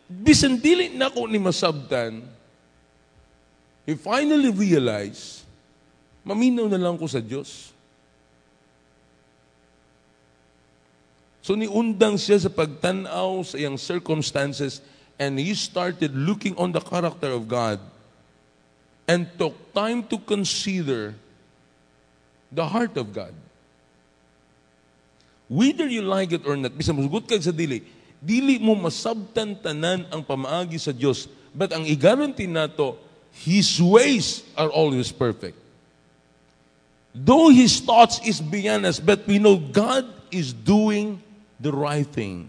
bisan 0.08 0.56
dili 0.58 0.96
na 0.96 1.12
ko 1.12 1.28
ni 1.28 1.38
masabtan, 1.38 2.24
he 3.84 3.94
finally 3.94 4.50
realized, 4.50 5.44
maminaw 6.24 6.66
na 6.66 6.80
lang 6.80 6.96
ko 6.96 7.04
sa 7.04 7.20
Diyos. 7.20 7.70
So 11.40 11.56
niundang 11.56 12.20
siya 12.20 12.36
sa 12.36 12.52
pagtanaw 12.52 13.40
sa 13.44 13.56
iyang 13.56 13.80
circumstances 13.80 14.84
and 15.16 15.40
he 15.40 15.56
started 15.56 16.12
looking 16.12 16.52
on 16.60 16.72
the 16.72 16.80
character 16.84 17.32
of 17.32 17.48
God 17.48 17.80
and 19.08 19.26
took 19.40 19.56
time 19.72 20.04
to 20.12 20.20
consider 20.20 21.16
the 22.52 22.64
heart 22.64 22.96
of 23.00 23.12
God. 23.12 23.32
Whether 25.50 25.90
you 25.90 26.06
like 26.06 26.30
it 26.30 26.46
or 26.46 26.54
not, 26.54 26.76
bisa 26.78 26.94
musugot 26.94 27.26
ka 27.26 27.34
sa 27.42 27.50
dili, 27.50 27.82
dili 28.22 28.62
mo 28.62 28.78
masabtan 28.78 29.58
tanan 29.58 30.06
ang 30.14 30.22
pamaagi 30.22 30.78
sa 30.78 30.94
Dios. 30.94 31.26
But 31.50 31.74
ang 31.74 31.82
i-guarantee 31.82 32.46
nato, 32.46 32.94
His 33.34 33.82
ways 33.82 34.46
are 34.54 34.70
always 34.70 35.10
perfect. 35.10 35.58
Though 37.10 37.50
His 37.50 37.82
thoughts 37.82 38.22
is 38.22 38.38
beyond 38.38 38.86
us, 38.86 39.02
but 39.02 39.26
we 39.26 39.42
know 39.42 39.58
God 39.58 40.06
is 40.30 40.54
doing 40.54 41.18
the 41.60 41.70
right 41.70 42.08
thing. 42.08 42.48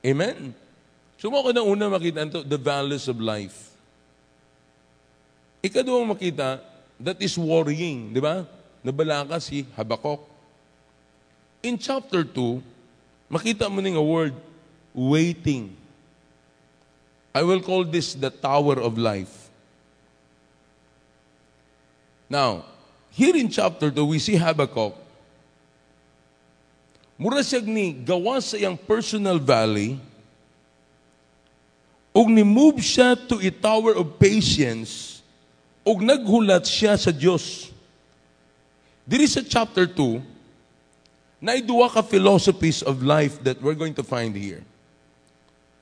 Amen? 0.00 0.56
So 1.20 1.28
mo 1.28 1.44
ko 1.44 1.52
na 1.52 1.60
una 1.60 1.92
makita 1.92 2.24
ito, 2.24 2.40
the 2.40 2.56
values 2.56 3.04
of 3.06 3.20
life. 3.20 3.68
Ikadawang 5.60 6.16
makita, 6.16 6.64
that 6.96 7.20
is 7.20 7.36
worrying, 7.36 8.14
di 8.14 8.22
ba? 8.22 8.48
Nabala 8.80 9.28
ka 9.28 9.36
si 9.42 9.66
Habakuk. 9.76 10.24
In 11.60 11.76
chapter 11.76 12.24
2, 12.24 12.62
makita 13.28 13.66
mo 13.68 13.82
nga 13.82 14.00
word, 14.00 14.34
waiting. 14.94 15.74
I 17.34 17.42
will 17.42 17.60
call 17.60 17.84
this 17.84 18.14
the 18.14 18.30
tower 18.30 18.80
of 18.80 18.96
life. 18.96 19.50
Now, 22.30 22.64
here 23.10 23.34
in 23.34 23.48
chapter 23.48 23.90
2, 23.90 24.04
we 24.04 24.18
see 24.18 24.36
Habakkuk. 24.36 25.07
Mura 27.18 27.42
siya 27.42 27.58
ni 27.58 27.90
gawa 27.90 28.38
sa 28.38 28.54
iyang 28.54 28.78
personal 28.78 29.42
valley, 29.42 29.98
ug 32.14 32.30
ni-move 32.30 32.78
siya 32.78 33.18
to 33.18 33.42
a 33.42 33.50
tower 33.50 33.98
of 33.98 34.22
patience, 34.22 35.18
ug 35.82 35.98
naghulat 35.98 36.62
siya 36.62 36.94
sa 36.94 37.10
Dios. 37.10 37.74
Diri 39.02 39.26
sa 39.26 39.42
chapter 39.42 39.82
2, 39.82 40.22
na 41.42 41.58
duwa 41.58 41.90
ka 41.90 42.06
philosophies 42.06 42.86
of 42.86 43.02
life 43.02 43.42
that 43.42 43.58
we're 43.58 43.74
going 43.74 43.94
to 43.94 44.06
find 44.06 44.38
here. 44.38 44.62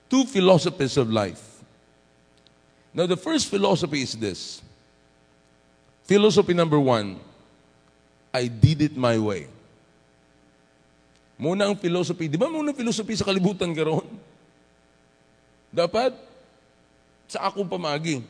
Two 0.09 0.25
philosophies 0.25 0.97
of 0.97 1.13
life. 1.13 1.61
Now, 2.97 3.05
the 3.05 3.17
first 3.17 3.53
philosophy 3.53 4.01
is 4.01 4.17
this. 4.17 4.63
Philosophy 6.05 6.55
number 6.55 6.81
one, 6.81 7.21
I 8.33 8.49
did 8.49 8.81
it 8.81 8.97
my 8.97 9.19
way. 9.19 9.49
Muna 11.37 11.69
ang 11.69 11.77
philosophy. 11.77 12.33
Di 12.33 12.41
ba 12.41 12.49
muna 12.49 12.73
philosophy 12.73 13.13
sa 13.13 13.29
kalibutan 13.29 13.77
karon? 13.77 14.09
Dapat 15.69 16.17
sa 17.29 17.53
akong 17.53 17.69
pamagi. 17.69 18.25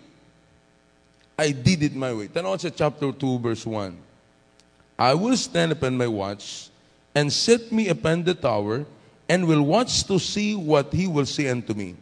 I 1.38 1.54
did 1.54 1.86
it 1.86 1.94
my 1.94 2.10
way. 2.10 2.26
Tanaw 2.26 2.58
sa 2.58 2.72
chapter 2.72 3.12
2, 3.14 3.38
verse 3.38 3.62
1. 3.62 3.94
I 4.98 5.12
will 5.12 5.36
stand 5.36 5.70
upon 5.70 5.94
my 5.94 6.08
watch 6.08 6.72
and 7.14 7.28
set 7.28 7.70
me 7.70 7.92
upon 7.92 8.24
the 8.24 8.32
tower 8.32 8.88
and 9.28 9.46
will 9.46 9.62
watch 9.62 10.08
to 10.08 10.18
see 10.18 10.56
what 10.56 10.90
he 10.90 11.06
will 11.06 11.28
say 11.28 11.52
unto 11.52 11.76
me. 11.76 11.94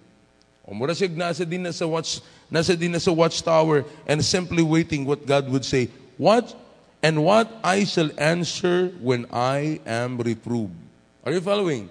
O 0.64 0.72
mura 0.72 0.94
siya 0.94 1.10
nasa 1.12 1.44
din 1.44 1.66
na 1.66 1.74
sa 1.74 1.84
watch, 1.84 2.22
nasa 2.48 2.72
din 2.78 2.94
na 2.94 3.02
sa 3.02 3.12
watchtower 3.12 3.84
and 4.06 4.24
simply 4.24 4.62
waiting 4.62 5.04
what 5.04 5.26
God 5.26 5.50
would 5.50 5.66
say. 5.66 5.90
What 6.16 6.54
and 7.02 7.20
what 7.26 7.50
I 7.60 7.84
shall 7.84 8.08
answer 8.16 8.94
when 9.02 9.26
I 9.34 9.82
am 9.84 10.16
reproved. 10.16 10.83
Are 11.24 11.32
you 11.32 11.40
following? 11.40 11.88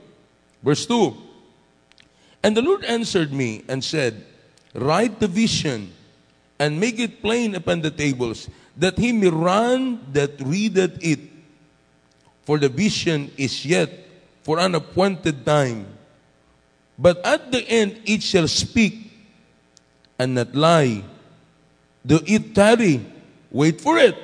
Verse 0.61 0.85
2. 0.85 1.15
And 2.43 2.55
the 2.55 2.61
Lord 2.61 2.85
answered 2.85 3.33
me 3.33 3.63
and 3.67 3.83
said, 3.83 4.25
Write 4.73 5.19
the 5.19 5.27
vision 5.27 5.91
and 6.59 6.79
make 6.79 6.99
it 6.99 7.21
plain 7.21 7.55
upon 7.55 7.81
the 7.81 7.91
tables, 7.91 8.49
that 8.77 8.97
he 8.97 9.11
may 9.11 9.29
run 9.29 10.05
that 10.13 10.39
readeth 10.41 10.97
it. 11.01 11.19
For 12.43 12.59
the 12.59 12.69
vision 12.69 13.31
is 13.37 13.65
yet 13.65 13.89
for 14.43 14.59
an 14.59 14.75
appointed 14.75 15.45
time. 15.45 15.87
But 16.97 17.25
at 17.25 17.51
the 17.51 17.67
end 17.67 18.01
it 18.05 18.21
shall 18.21 18.47
speak 18.47 19.11
and 20.19 20.35
not 20.35 20.53
lie. 20.53 21.03
Do 22.05 22.19
it 22.25 22.53
tarry, 22.53 23.05
wait 23.49 23.79
for 23.79 23.97
it, 23.97 24.15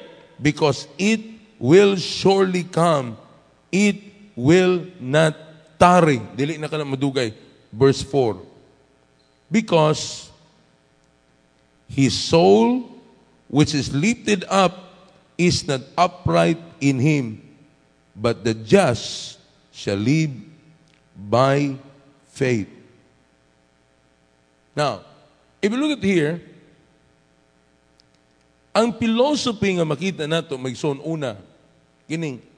because 0.41 0.87
it 0.97 1.21
will 1.57 1.95
surely 1.95 2.63
come. 2.63 3.17
It 3.71 4.08
will 4.39 4.87
not 5.03 5.35
tarry. 5.75 6.23
Dili 6.35 6.55
na 6.55 6.71
ka 6.71 6.79
na 6.79 6.87
madugay. 6.87 7.35
Verse 7.75 7.99
4. 8.01 8.39
Because 9.51 10.31
his 11.91 12.15
soul, 12.15 12.87
which 13.51 13.75
is 13.75 13.91
lifted 13.91 14.47
up, 14.47 14.95
is 15.35 15.67
not 15.67 15.81
upright 15.97 16.59
in 16.79 16.99
him, 16.99 17.41
but 18.15 18.43
the 18.43 18.53
just 18.53 19.39
shall 19.71 19.99
live 19.99 20.31
by 21.15 21.75
faith. 22.31 22.67
Now, 24.75 25.03
if 25.61 25.71
you 25.71 25.79
look 25.79 25.97
at 25.97 26.03
here, 26.03 26.39
ang 28.75 28.93
philosophy 28.95 29.75
nga 29.75 29.87
makita 29.87 30.23
nato 30.29 30.55
magson 30.55 31.01
una, 31.03 31.35
kining 32.07 32.48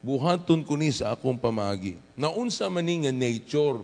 buhaton 0.00 0.64
ko 0.64 0.74
ni 0.76 0.88
sa 0.92 1.12
akong 1.12 1.36
pamagi. 1.36 2.00
Naunsa 2.16 2.66
man 2.72 2.84
ni 2.84 3.04
nga 3.04 3.12
nature 3.12 3.80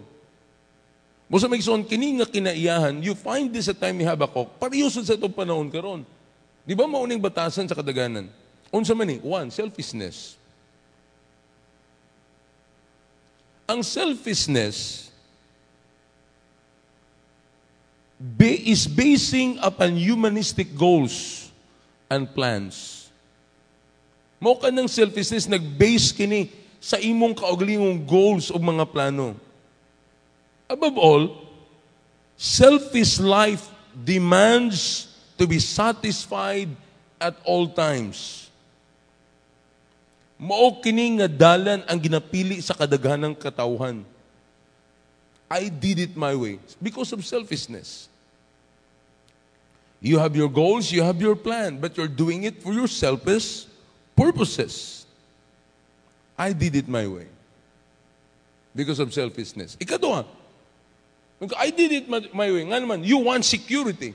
mo 1.27 1.43
sa 1.43 1.51
magson 1.51 1.83
kini 1.83 2.23
nga 2.23 2.27
kinaiyahan, 2.27 3.03
you 3.03 3.19
find 3.19 3.51
this 3.51 3.67
at 3.67 3.83
time 3.83 3.99
ni 3.99 4.07
Habakuk, 4.07 4.47
pareho 4.63 4.87
sa 4.87 5.03
itong 5.03 5.35
panahon 5.35 5.67
karon. 5.67 6.07
Di 6.63 6.75
ba 6.75 6.87
mauning 6.87 7.19
batasan 7.19 7.67
sa 7.67 7.75
kadaganan? 7.75 8.31
Unsa 8.71 8.95
man 8.95 9.11
ni? 9.11 9.19
One, 9.19 9.51
selfishness. 9.51 10.39
Ang 13.67 13.83
selfishness 13.83 15.11
is 18.39 18.87
basing 18.87 19.59
upon 19.59 19.99
humanistic 19.99 20.71
goals 20.79 21.51
and 22.07 22.31
plans. 22.31 22.96
Mo 24.37 24.57
ka 24.61 24.69
ng 24.69 24.89
selfishness, 24.89 25.49
nag-base 25.49 26.13
kini 26.13 26.53
sa 26.77 27.01
imong 27.01 27.33
kaugalingong 27.33 28.05
goals 28.05 28.53
o 28.53 28.61
mga 28.61 28.85
plano. 28.85 29.33
Above 30.69 30.97
all, 31.01 31.25
selfish 32.37 33.17
life 33.17 33.73
demands 33.97 35.09
to 35.41 35.49
be 35.49 35.57
satisfied 35.57 36.69
at 37.17 37.33
all 37.49 37.65
times. 37.65 38.47
Mao 40.37 40.85
kini 40.85 41.17
nga 41.17 41.29
dalan 41.33 41.81
ang 41.89 41.97
ginapili 41.97 42.61
sa 42.61 42.77
kadaghanang 42.77 43.33
katawhan. 43.33 44.05
I 45.49 45.73
did 45.73 46.11
it 46.11 46.13
my 46.13 46.37
way 46.37 46.61
because 46.77 47.09
of 47.17 47.25
selfishness. 47.25 48.13
You 50.05 50.21
have 50.21 50.37
your 50.37 50.53
goals, 50.53 50.93
you 50.93 51.01
have 51.01 51.17
your 51.25 51.39
plan, 51.39 51.81
but 51.81 51.97
you're 51.97 52.11
doing 52.11 52.45
it 52.45 52.61
for 52.61 52.77
your 52.77 52.91
selfish 52.91 53.65
purposes. 54.17 55.05
I 56.37 56.53
did 56.53 56.75
it 56.75 56.89
my 56.89 57.07
way 57.07 57.29
because 58.75 58.99
of 58.99 59.13
selfishness. 59.13 59.77
Ikadua, 59.77 60.25
I 61.57 61.71
did 61.71 61.93
it 61.93 62.09
my, 62.09 62.25
my 62.33 62.49
way. 62.51 62.65
Nga 62.65 62.81
naman, 62.81 63.05
you 63.05 63.19
want 63.19 63.45
security. 63.45 64.15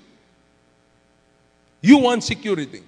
You 1.82 1.98
want 1.98 2.24
security. 2.24 2.82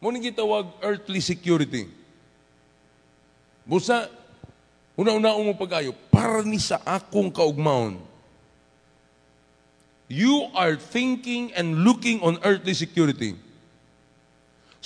Muna 0.00 0.20
gitawag 0.20 0.68
earthly 0.84 1.20
security. 1.20 1.88
Busa, 3.68 4.08
una-una 4.96 5.32
mo 5.36 5.52
pagayo, 5.56 5.92
para 6.12 6.44
ni 6.44 6.60
sa 6.60 6.80
akong 6.84 7.32
kaugmaon. 7.32 8.00
You 10.08 10.48
are 10.54 10.76
thinking 10.76 11.52
and 11.52 11.82
looking 11.82 12.22
on 12.22 12.38
earthly 12.44 12.72
security. 12.72 13.34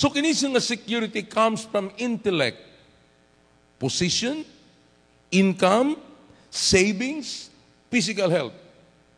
So 0.00 0.08
kinis 0.08 0.40
nga 0.40 0.64
security 0.64 1.20
comes 1.20 1.68
from 1.68 1.92
intellect, 2.00 2.56
position, 3.76 4.48
income, 5.28 6.00
savings, 6.48 7.52
physical 7.92 8.32
health. 8.32 8.56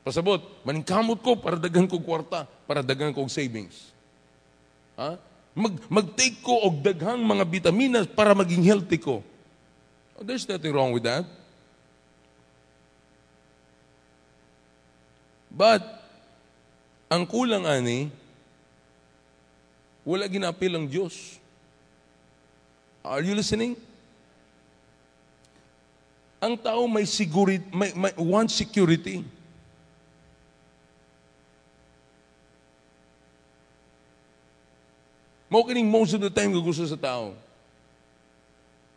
Pasabot, 0.02 0.42
maningkamot 0.66 1.22
ko 1.22 1.38
para 1.38 1.54
dagan 1.54 1.86
ko 1.86 2.02
kwarta, 2.02 2.50
para 2.66 2.82
dagan 2.82 3.14
ko 3.14 3.22
savings. 3.30 3.94
Ha? 4.98 5.14
Mag, 5.54 5.78
mag-take 5.86 6.42
ko 6.42 6.66
og 6.66 6.82
daghang 6.82 7.22
mga 7.22 7.46
vitaminas 7.46 8.10
para 8.10 8.34
maging 8.34 8.66
healthy 8.66 8.98
ko. 8.98 9.22
Oh, 10.18 10.26
there's 10.26 10.50
nothing 10.50 10.74
wrong 10.74 10.90
with 10.90 11.06
that. 11.06 11.22
But, 15.46 15.86
ang 17.06 17.22
kulang 17.30 17.70
ani, 17.70 18.10
wala 20.02 20.26
ginapil 20.26 20.74
ang 20.74 20.86
Diyos. 20.86 21.38
Are 23.02 23.22
you 23.22 23.34
listening? 23.34 23.74
Ang 26.42 26.58
tao 26.58 26.86
may 26.90 27.06
security, 27.06 27.62
may, 27.70 27.94
may 27.94 28.10
want 28.18 28.50
security. 28.50 29.22
Mo 35.46 35.62
kining 35.62 35.86
most 35.86 36.14
of 36.14 36.20
the 36.24 36.30
time 36.32 36.50
gusto 36.50 36.82
sa 36.86 36.98
tao. 36.98 37.36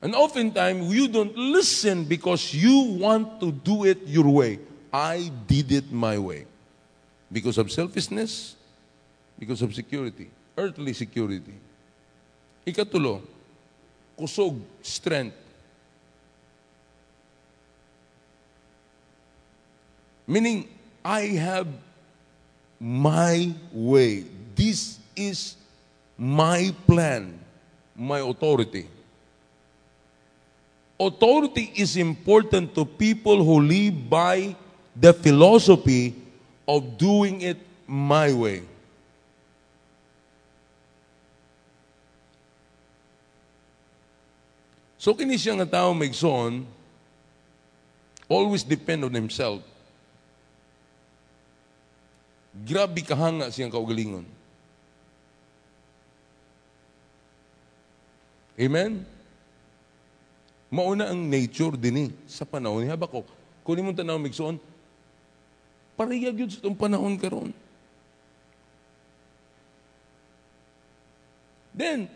And 0.01 0.13
oftentimes, 0.13 0.93
you 0.93 1.09
don't 1.09 1.33
listen 1.35 2.05
because 2.05 2.53
you 2.53 3.01
want 3.01 3.41
to 3.41 3.51
do 3.51 3.85
it 3.85 4.05
your 4.05 4.29
way. 4.29 4.59
I 4.93 5.33
did 5.49 5.71
it 5.71 5.91
my 5.91 6.17
way. 6.17 6.45
Because 7.31 7.57
of 7.57 7.71
selfishness, 7.71 8.55
because 9.37 9.61
of 9.61 9.73
security, 9.73 10.29
earthly 10.57 10.93
security. 10.93 11.53
Ikatulo, 12.65 13.21
kusog, 14.17 14.59
strength. 14.81 15.35
Meaning, 20.27 20.67
I 21.03 21.21
have 21.37 21.67
my 22.79 23.53
way. 23.71 24.25
This 24.55 24.97
is 25.15 25.55
my 26.17 26.73
plan, 26.87 27.39
my 27.95 28.19
authority. 28.19 28.87
Authority 30.99 31.73
is 31.75 31.97
important 31.97 32.73
to 32.73 32.85
people 32.85 33.43
who 33.43 33.61
live 33.61 34.09
by 34.09 34.55
the 34.95 35.13
philosophy 35.13 36.15
of 36.67 36.97
doing 36.97 37.41
it 37.41 37.57
my 37.85 38.33
way. 38.33 38.63
So 45.05 45.13
kini 45.13 45.37
siya 45.37 45.53
nga 45.61 45.69
tao 45.69 45.93
maigsoon, 45.93 46.65
always 48.25 48.65
depend 48.65 49.05
on 49.05 49.13
himself. 49.13 49.61
Grabe 52.65 53.05
kahanga 53.05 53.53
siyang 53.53 53.69
kaugalingon. 53.69 54.25
Amen? 58.57 59.05
Mauna 60.73 61.13
ang 61.13 61.21
nature 61.21 61.77
din 61.77 62.09
eh, 62.09 62.11
sa 62.25 62.41
panahon 62.41 62.81
ni 62.81 62.89
Habakuk. 62.89 63.29
Kunin 63.61 63.85
mo 63.85 63.93
tanaw 63.93 64.17
migsoon, 64.17 64.57
pariyag 65.93 66.33
yun 66.33 66.49
sa 66.49 66.57
itong 66.65 66.81
panahon 66.81 67.13
karon. 67.21 67.53
Then, 71.77 72.09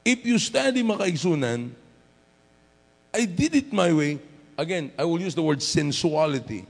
if 0.00 0.24
you 0.24 0.40
study 0.40 0.80
makaigsunan, 0.80 1.81
I 3.14 3.24
did 3.24 3.54
it 3.54 3.72
my 3.72 3.92
way. 3.92 4.18
Again, 4.56 4.92
I 4.98 5.04
will 5.04 5.20
use 5.20 5.34
the 5.34 5.42
word 5.42 5.62
sensuality. 5.62 6.66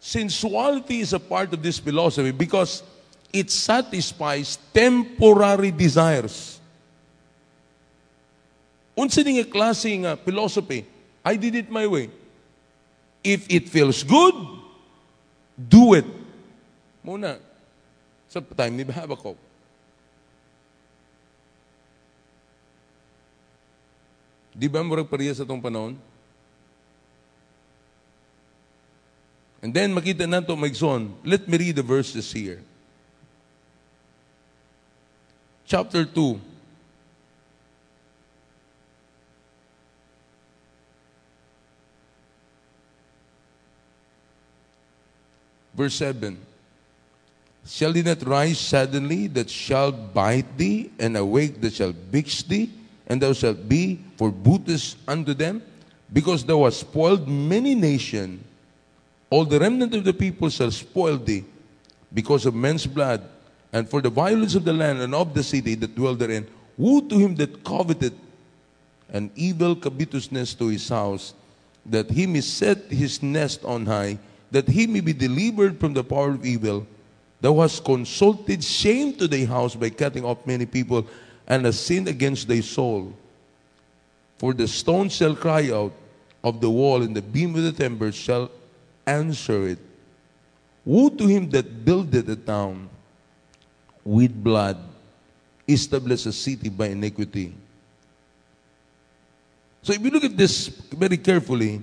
Sensuality 0.00 1.00
is 1.00 1.12
a 1.12 1.20
part 1.20 1.52
of 1.52 1.62
this 1.62 1.78
philosophy 1.78 2.30
because 2.30 2.82
it 3.32 3.50
satisfies 3.50 4.58
temporary 4.72 5.70
desires. 5.70 6.58
Unsa 8.96 9.22
nga 9.22 9.44
klase 9.44 9.90
nga 10.02 10.16
philosophy? 10.16 10.86
I 11.24 11.36
did 11.36 11.54
it 11.54 11.70
my 11.70 11.86
way. 11.86 12.10
If 13.22 13.46
it 13.52 13.68
feels 13.68 14.02
good, 14.02 14.34
do 15.56 15.94
it. 15.94 16.08
Muna, 17.04 17.38
sa 18.28 18.40
time 18.40 18.76
ni 18.76 18.84
Habakuk. 18.84 19.49
Di 24.50 24.66
ba 24.68 24.82
murag 24.82 25.08
pariya 25.08 25.34
sa 25.34 25.46
itong 25.46 25.62
panahon? 25.62 25.94
And 29.62 29.74
then 29.74 29.94
makita 29.94 30.26
nato 30.26 30.56
maigsoon. 30.56 31.12
Let 31.24 31.46
me 31.46 31.58
read 31.58 31.76
the 31.76 31.82
verses 31.82 32.32
here. 32.32 32.62
Chapter 35.66 36.04
2. 36.04 36.40
Verse 45.74 45.94
7. 45.94 46.36
Shall 47.66 47.92
he 47.92 48.02
not 48.02 48.26
rise 48.26 48.58
suddenly 48.58 49.28
that 49.28 49.48
shall 49.48 49.92
bite 49.92 50.58
thee, 50.58 50.90
and 50.98 51.16
awake 51.16 51.60
that 51.60 51.74
shall 51.74 51.92
vex 51.92 52.42
thee, 52.42 52.68
and 53.10 53.20
thou 53.20 53.32
shalt 53.32 53.68
be 53.68 53.98
for 54.16 54.30
booths 54.30 54.94
unto 55.08 55.34
them? 55.34 55.60
Because 56.12 56.44
thou 56.44 56.64
hast 56.64 56.78
spoiled 56.80 57.26
many 57.26 57.74
nations, 57.74 58.40
all 59.28 59.44
the 59.44 59.58
remnant 59.58 59.94
of 59.94 60.04
the 60.04 60.12
people 60.12 60.48
shall 60.48 60.70
spoil 60.70 61.16
thee, 61.18 61.44
because 62.14 62.46
of 62.46 62.54
men's 62.54 62.86
blood, 62.86 63.22
and 63.72 63.88
for 63.88 64.00
the 64.00 64.10
violence 64.10 64.54
of 64.54 64.64
the 64.64 64.72
land 64.72 65.00
and 65.00 65.12
of 65.12 65.34
the 65.34 65.42
city 65.42 65.74
that 65.74 65.94
dwell 65.94 66.14
therein. 66.14 66.46
Woe 66.78 67.00
to 67.00 67.18
him 67.18 67.34
that 67.34 67.64
coveted 67.64 68.14
an 69.12 69.30
evil 69.34 69.74
covetousness 69.74 70.54
to 70.54 70.68
his 70.68 70.88
house, 70.88 71.34
that 71.86 72.08
he 72.10 72.26
may 72.26 72.40
set 72.40 72.78
his 72.90 73.22
nest 73.22 73.64
on 73.64 73.86
high, 73.86 74.18
that 74.52 74.68
he 74.68 74.86
may 74.86 75.00
be 75.00 75.12
delivered 75.12 75.80
from 75.80 75.94
the 75.94 76.04
power 76.04 76.30
of 76.30 76.46
evil. 76.46 76.86
Thou 77.40 77.60
hast 77.60 77.84
consulted 77.84 78.62
shame 78.62 79.14
to 79.14 79.26
thy 79.26 79.44
house 79.46 79.74
by 79.74 79.90
cutting 79.90 80.24
off 80.24 80.46
many 80.46 80.66
people, 80.66 81.06
and 81.50 81.66
a 81.66 81.72
sin 81.72 82.06
against 82.06 82.46
thy 82.46 82.60
soul. 82.60 83.12
For 84.38 84.54
the 84.54 84.68
stone 84.68 85.10
shall 85.10 85.34
cry 85.34 85.68
out 85.74 85.92
of 86.46 86.62
the 86.62 86.70
wall, 86.70 87.02
and 87.02 87.10
the 87.10 87.20
beam 87.20 87.56
of 87.56 87.66
the 87.66 87.72
timber 87.72 88.12
shall 88.12 88.48
answer 89.04 89.74
it. 89.74 89.78
Woe 90.86 91.10
to 91.10 91.26
him 91.26 91.50
that 91.50 91.84
buildeth 91.84 92.28
a 92.30 92.36
town 92.36 92.88
with 94.04 94.32
blood, 94.32 94.78
establish 95.66 96.24
a 96.24 96.32
city 96.32 96.70
by 96.70 96.86
iniquity. 96.86 97.52
So 99.82 99.92
if 99.92 100.00
you 100.00 100.10
look 100.10 100.24
at 100.24 100.36
this 100.36 100.68
very 100.68 101.16
carefully, 101.16 101.82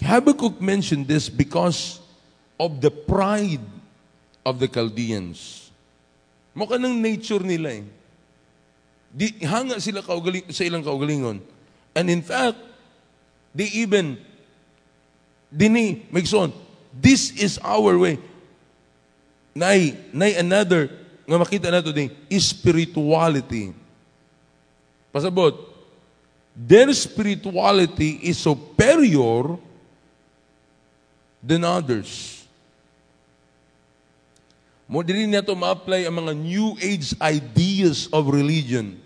Habakkuk 0.00 0.60
mentioned 0.60 1.08
this 1.08 1.30
because 1.30 1.98
of 2.60 2.82
the 2.82 2.90
pride 2.90 3.64
of 4.44 4.60
the 4.60 4.68
Chaldeans. 4.68 5.70
Mukha 6.54 6.76
ng 6.76 7.00
nature 7.00 7.40
nila 7.40 7.80
eh. 7.80 8.03
Di, 9.14 9.30
hanga 9.46 9.78
sila 9.78 10.02
kaugaling, 10.02 10.50
sa 10.50 10.66
ilang 10.66 10.82
kaugalingon. 10.82 11.38
And 11.94 12.10
in 12.10 12.18
fact, 12.18 12.58
they 13.54 13.70
even, 13.70 14.18
dini, 15.54 16.10
Megson, 16.10 16.50
this 16.90 17.30
is 17.38 17.62
our 17.62 17.94
way. 17.94 18.18
Nay, 19.54 19.94
nay 20.10 20.34
another, 20.34 20.90
nga 21.22 21.38
makita 21.38 21.70
nato 21.70 21.94
din, 21.94 22.10
spirituality. 22.42 23.70
Pasabot, 25.14 25.54
their 26.50 26.90
spirituality 26.90 28.18
is 28.26 28.34
superior 28.34 29.54
than 31.38 31.62
others. 31.62 32.42
Mo 34.90 35.06
dili 35.06 35.30
nato 35.30 35.54
ma-apply 35.54 36.10
ang 36.10 36.18
mga 36.18 36.32
new 36.34 36.74
age 36.82 37.14
ideas 37.22 38.10
of 38.10 38.26
religion. 38.26 39.03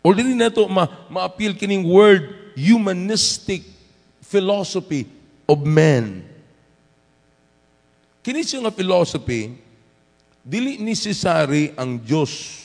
Or 0.00 0.16
dili 0.16 0.32
na 0.32 0.48
ma 0.68 0.88
ma-appeal 1.12 1.52
kining 1.56 1.84
word 1.84 2.54
humanistic 2.56 3.64
philosophy 4.24 5.04
of 5.44 5.60
men. 5.64 6.24
Kini 8.20 8.44
siya 8.44 8.64
nga 8.64 8.72
philosophy, 8.72 9.56
dili 10.44 10.76
necessary 10.80 11.72
ang 11.76 12.00
Diyos. 12.00 12.64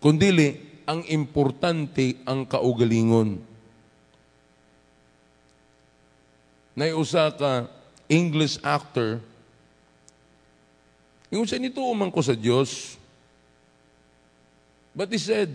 Kundili, 0.00 0.56
ang 0.88 1.04
importante 1.08 2.18
ang 2.24 2.44
kaugalingon. 2.48 3.40
Naiusa 6.76 7.30
ka 7.36 7.68
English 8.08 8.56
actor, 8.64 9.20
yung 11.30 11.46
sa 11.46 11.60
nito 11.62 11.78
umang 11.84 12.10
sa 12.20 12.34
Diyos, 12.34 12.99
but 15.00 15.08
he 15.08 15.16
said, 15.16 15.48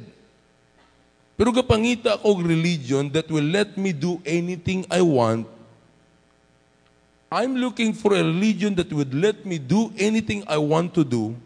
pero 1.38 1.54
kapangita 1.54 2.18
ko 2.18 2.42
religion 2.42 3.14
that 3.14 3.30
will 3.30 3.46
let 3.46 3.78
me 3.78 3.94
do 3.94 4.18
anything 4.26 4.82
I 4.90 5.06
want, 5.06 5.46
I'm 7.30 7.54
looking 7.54 7.94
for 7.94 8.18
a 8.18 8.26
religion 8.26 8.74
that 8.82 8.90
would 8.90 9.14
let 9.14 9.46
me 9.46 9.62
do 9.62 9.94
anything 10.02 10.42
I 10.50 10.58
want 10.58 10.98
to 10.98 11.06
do 11.06 11.38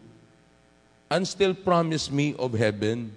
and 1.11 1.27
still 1.27 1.51
promise 1.51 2.07
me 2.07 2.39
of 2.39 2.55
heaven. 2.55 3.11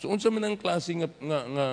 So 0.00 0.08
unsa 0.08 0.32
man 0.32 0.48
ang 0.48 0.56
klase 0.56 0.96
nga, 0.96 1.08
nga, 1.20 1.40
nga, 1.52 1.66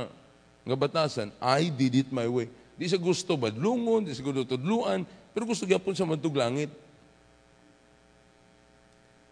nga 0.67 0.75
batasan, 0.75 1.31
I 1.39 1.71
did 1.71 2.03
it 2.03 2.11
my 2.11 2.27
way. 2.27 2.51
Di 2.75 2.91
sa 2.91 2.99
gusto 2.99 3.39
badlungon, 3.39 4.03
di 4.03 4.11
sa 4.11 4.19
gusto 4.19 4.43
tudluan, 4.43 5.07
pero 5.31 5.47
gusto 5.47 5.63
gyapon 5.63 5.95
sa 5.95 6.03
mantug 6.03 6.35
langit. 6.35 6.67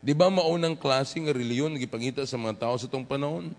Di 0.05 0.13
ba 0.13 0.29
maunang 0.29 0.77
klase 0.77 1.17
nga 1.17 1.33
reliyon 1.33 1.73
nagipangita 1.73 2.21
sa 2.29 2.37
mga 2.37 2.61
tao 2.61 2.77
sa 2.77 2.85
tong 2.85 3.01
panahon? 3.01 3.49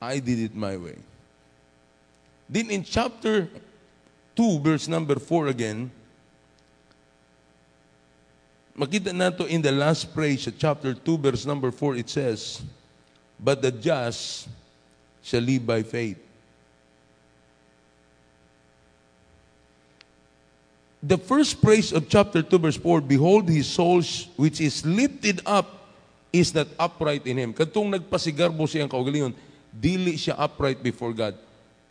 I 0.00 0.24
did 0.24 0.48
it 0.48 0.56
my 0.56 0.72
way. 0.80 0.96
Then 2.48 2.72
in 2.72 2.80
chapter 2.80 3.44
2, 4.40 4.64
verse 4.64 4.88
number 4.88 5.20
4 5.20 5.52
again, 5.52 5.92
makita 8.72 9.12
nato 9.12 9.44
in 9.44 9.60
the 9.60 9.72
last 9.72 10.08
phrase, 10.16 10.48
chapter 10.56 10.96
2, 10.96 11.20
verse 11.20 11.44
number 11.44 11.68
4, 11.68 12.00
it 12.00 12.08
says, 12.08 12.64
But 13.36 13.60
the 13.60 13.68
just 13.68 14.48
shall 15.20 15.44
live 15.44 15.68
by 15.68 15.84
faith. 15.84 16.23
The 21.04 21.20
first 21.20 21.60
phrase 21.60 21.92
of 21.92 22.08
chapter 22.08 22.40
2, 22.40 22.56
verse 22.56 22.80
4, 22.80 23.04
Behold, 23.04 23.44
his 23.44 23.68
soul 23.68 24.00
which 24.40 24.56
is 24.56 24.80
lifted 24.88 25.44
up 25.44 25.92
is 26.32 26.56
not 26.56 26.66
upright 26.80 27.26
in 27.28 27.36
him. 27.36 27.52
Katong 27.52 27.92
nagpasigarbo 27.92 28.64
siyang 28.64 28.88
kaugalingon, 28.88 29.36
dili 29.68 30.16
siya 30.16 30.32
upright 30.40 30.80
before 30.80 31.12
God. 31.12 31.36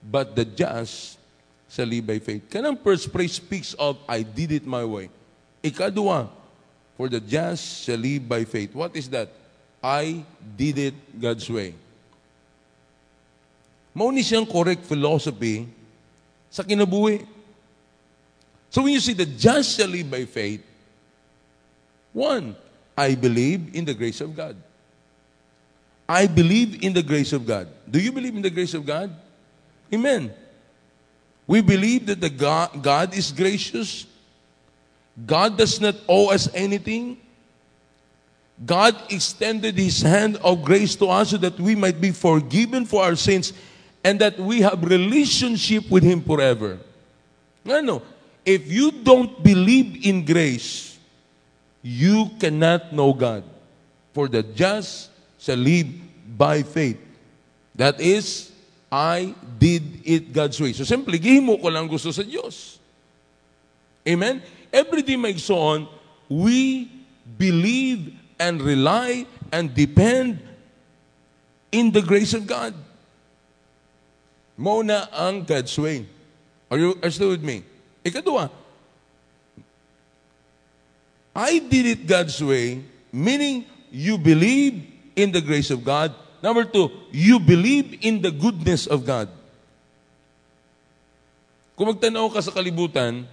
But 0.01 0.33
the 0.33 0.41
just 0.41 1.21
shall 1.69 1.85
live 1.85 2.09
by 2.09 2.17
faith. 2.17 2.49
Kanang 2.49 2.81
first 2.81 3.13
phrase 3.13 3.37
speaks 3.37 3.77
of, 3.77 4.01
I 4.09 4.25
did 4.25 4.49
it 4.49 4.65
my 4.65 4.81
way. 4.81 5.13
Ikadua, 5.61 6.33
for 6.97 7.05
the 7.05 7.21
just 7.21 7.85
shall 7.85 8.01
live 8.01 8.25
by 8.25 8.49
faith. 8.49 8.73
What 8.73 8.97
is 8.97 9.05
that? 9.13 9.29
I 9.77 10.25
did 10.57 10.89
it 10.89 10.95
God's 11.21 11.45
way. 11.45 11.77
Mao 13.93 14.09
ni 14.09 14.25
siyang 14.25 14.49
correct 14.49 14.89
philosophy 14.89 15.69
sa 16.49 16.65
kinabuhi. 16.65 17.29
So 18.73 18.81
when 18.81 18.93
you 18.93 18.99
see 18.99 19.13
the 19.13 19.27
just 19.27 19.77
shall 19.77 19.87
live 19.87 20.09
by 20.09 20.25
faith, 20.25 20.65
one, 22.11 22.55
I 22.97 23.13
believe 23.13 23.75
in 23.75 23.85
the 23.85 23.93
grace 23.93 24.19
of 24.19 24.35
God. 24.35 24.55
I 26.09 26.25
believe 26.25 26.83
in 26.83 26.91
the 26.91 27.03
grace 27.03 27.33
of 27.33 27.45
God. 27.45 27.67
Do 27.89 27.99
you 27.99 28.11
believe 28.11 28.35
in 28.35 28.41
the 28.41 28.49
grace 28.49 28.73
of 28.73 28.83
God? 28.83 29.15
Amen. 29.93 30.33
We 31.45 31.61
believe 31.61 32.07
that 32.07 32.19
the 32.19 32.31
God, 32.31 32.81
God 32.81 33.15
is 33.15 33.31
gracious. 33.31 34.07
God 35.23 35.55
does 35.55 35.79
not 35.79 35.93
owe 36.09 36.33
us 36.33 36.49
anything. 36.55 37.21
God 38.65 38.95
extended 39.11 39.77
His 39.77 40.01
hand 40.01 40.37
of 40.37 40.63
grace 40.63 40.95
to 40.95 41.09
us 41.09 41.29
so 41.29 41.37
that 41.37 41.59
we 41.59 41.75
might 41.75 42.01
be 42.01 42.09
forgiven 42.09 42.87
for 42.87 43.03
our 43.03 43.15
sins 43.15 43.53
and 44.03 44.19
that 44.19 44.39
we 44.39 44.61
have 44.61 44.83
relationship 44.83 45.91
with 45.91 46.01
Him 46.01 46.23
forever. 46.23 46.79
Ano? 47.69 48.01
If 48.45 48.67
you 48.71 48.91
don't 48.91 49.41
believe 49.41 50.05
in 50.05 50.25
grace, 50.25 50.99
you 51.81 52.31
cannot 52.39 52.91
know 52.91 53.13
God. 53.13 53.43
For 54.13 54.27
the 54.27 54.43
just 54.43 55.09
shall 55.39 55.57
live 55.57 55.87
by 56.37 56.63
faith. 56.63 56.99
That 57.75 57.99
is, 57.99 58.51
I 58.91 59.33
did 59.57 59.83
it 60.05 60.31
God's 60.31 60.59
way. 60.61 60.73
So 60.73 60.83
simply, 60.83 61.17
gihimo 61.17 61.59
ko 61.59 61.67
lang 61.67 61.87
gusto 61.87 62.11
sa 62.11 62.21
Diyos. 62.21 62.77
Amen? 64.05 64.43
Every 64.71 65.01
day 65.01 65.15
may 65.15 65.33
on, 65.49 65.87
we 66.29 66.91
believe 67.37 68.13
and 68.37 68.61
rely 68.61 69.25
and 69.51 69.73
depend 69.73 70.39
in 71.71 71.89
the 71.91 72.01
grace 72.01 72.33
of 72.33 72.45
God. 72.45 72.75
Muna 74.59 75.09
ang 75.09 75.41
God's 75.41 75.73
way. 75.79 76.05
Are 76.69 76.77
you, 76.77 76.97
are 77.01 77.09
still 77.09 77.29
with 77.29 77.41
me? 77.41 77.65
Ikadua, 78.03 78.51
I 81.33 81.57
did 81.57 81.85
it 81.87 82.01
God's 82.05 82.37
way, 82.43 82.83
meaning 83.11 83.65
you 83.89 84.19
believe 84.19 84.85
in 85.15 85.31
the 85.31 85.41
grace 85.41 85.71
of 85.71 85.83
God. 85.83 86.13
Number 86.43 86.67
two, 86.67 86.91
you 87.09 87.39
believe 87.39 87.97
in 88.03 88.21
the 88.21 88.29
goodness 88.29 88.85
of 88.85 89.07
God. 89.07 89.31
Kung 91.73 91.89
magtanaw 91.89 92.29
ka 92.29 92.43
sa 92.43 92.51
kalibutan, 92.53 93.25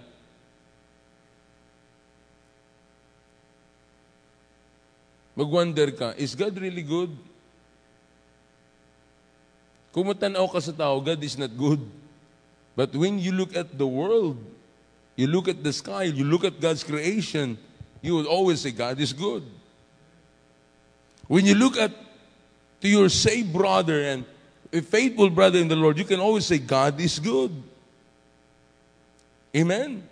mag-wonder 5.36 5.90
ka, 5.92 6.14
is 6.16 6.32
God 6.38 6.56
really 6.56 6.86
good? 6.86 7.12
Kung 9.90 10.06
matanaw 10.06 10.46
ka 10.46 10.62
sa 10.62 10.70
tao, 10.70 11.02
God 11.02 11.18
is 11.18 11.34
not 11.34 11.50
good. 11.50 11.82
But 12.78 12.94
when 12.94 13.18
you 13.18 13.34
look 13.34 13.58
at 13.58 13.74
the 13.74 13.86
world, 13.86 14.38
you 15.20 15.26
look 15.26 15.48
at 15.48 15.62
the 15.62 15.70
sky, 15.70 16.04
you 16.04 16.24
look 16.24 16.44
at 16.44 16.58
God's 16.58 16.82
creation, 16.82 17.58
you 18.00 18.14
will 18.14 18.24
always 18.24 18.62
say, 18.62 18.70
God 18.70 18.98
is 18.98 19.12
good. 19.12 19.44
When 21.28 21.44
you 21.44 21.54
look 21.54 21.76
at 21.76 21.92
to 22.80 22.88
your 22.88 23.10
saved 23.10 23.52
brother 23.52 24.00
and 24.00 24.24
a 24.72 24.80
faithful 24.80 25.28
brother 25.28 25.58
in 25.58 25.68
the 25.68 25.76
Lord, 25.76 25.98
you 25.98 26.04
can 26.04 26.20
always 26.20 26.46
say, 26.46 26.56
God 26.56 26.98
is 26.98 27.18
good. 27.18 27.52
Amen? 29.54 30.08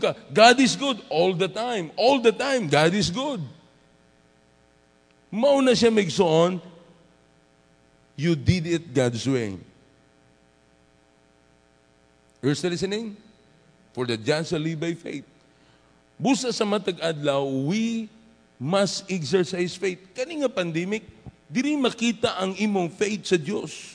Ka, 0.00 0.14
God 0.32 0.60
is 0.60 0.76
good 0.76 1.02
all 1.10 1.34
the 1.34 1.48
time. 1.48 1.90
All 1.96 2.20
the 2.20 2.32
time, 2.32 2.68
God 2.68 2.94
is 2.94 3.10
good. 3.10 3.42
Mauna 5.30 5.72
siya 5.72 5.92
magsoon, 5.92 6.58
you 8.16 8.34
did 8.34 8.66
it 8.66 8.94
God's 8.94 9.28
way. 9.28 9.58
You're 12.40 12.54
still 12.54 12.70
listening? 12.70 13.16
For 13.94 14.04
the 14.04 14.18
just 14.18 14.50
shall 14.50 14.60
live 14.60 14.82
by 14.82 14.92
faith. 14.98 15.24
Busa 16.18 16.50
sa 16.50 16.66
matag 16.66 16.98
adlaw, 16.98 17.46
we 17.46 18.10
must 18.58 19.06
exercise 19.06 19.78
faith. 19.78 20.02
Kani 20.14 20.42
nga 20.42 20.50
pandemic, 20.50 21.06
diri 21.46 21.78
makita 21.78 22.34
ang 22.42 22.58
imong 22.58 22.90
faith 22.90 23.30
sa 23.30 23.38
Dios. 23.38 23.94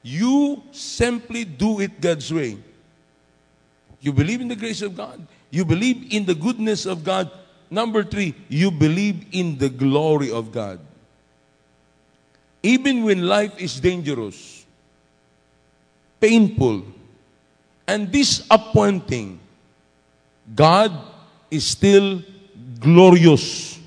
You 0.00 0.64
simply 0.72 1.44
do 1.44 1.78
it 1.84 2.00
God's 2.00 2.32
way. 2.32 2.58
You 4.00 4.10
believe 4.10 4.40
in 4.40 4.48
the 4.48 4.58
grace 4.58 4.82
of 4.82 4.96
God. 4.96 5.22
You 5.52 5.64
believe 5.64 6.10
in 6.10 6.24
the 6.24 6.34
goodness 6.34 6.88
of 6.88 7.04
God. 7.04 7.30
Number 7.70 8.02
three, 8.02 8.34
you 8.48 8.72
believe 8.72 9.28
in 9.30 9.56
the 9.56 9.68
glory 9.68 10.32
of 10.32 10.50
God. 10.50 10.80
Even 12.62 13.04
when 13.04 13.26
life 13.26 13.54
is 13.60 13.78
dangerous, 13.78 14.66
painful, 16.20 16.82
and 17.86 18.10
disappointing, 18.10 19.40
God 20.54 20.92
is 21.50 21.66
still 21.66 22.22
glorious. 22.78 23.78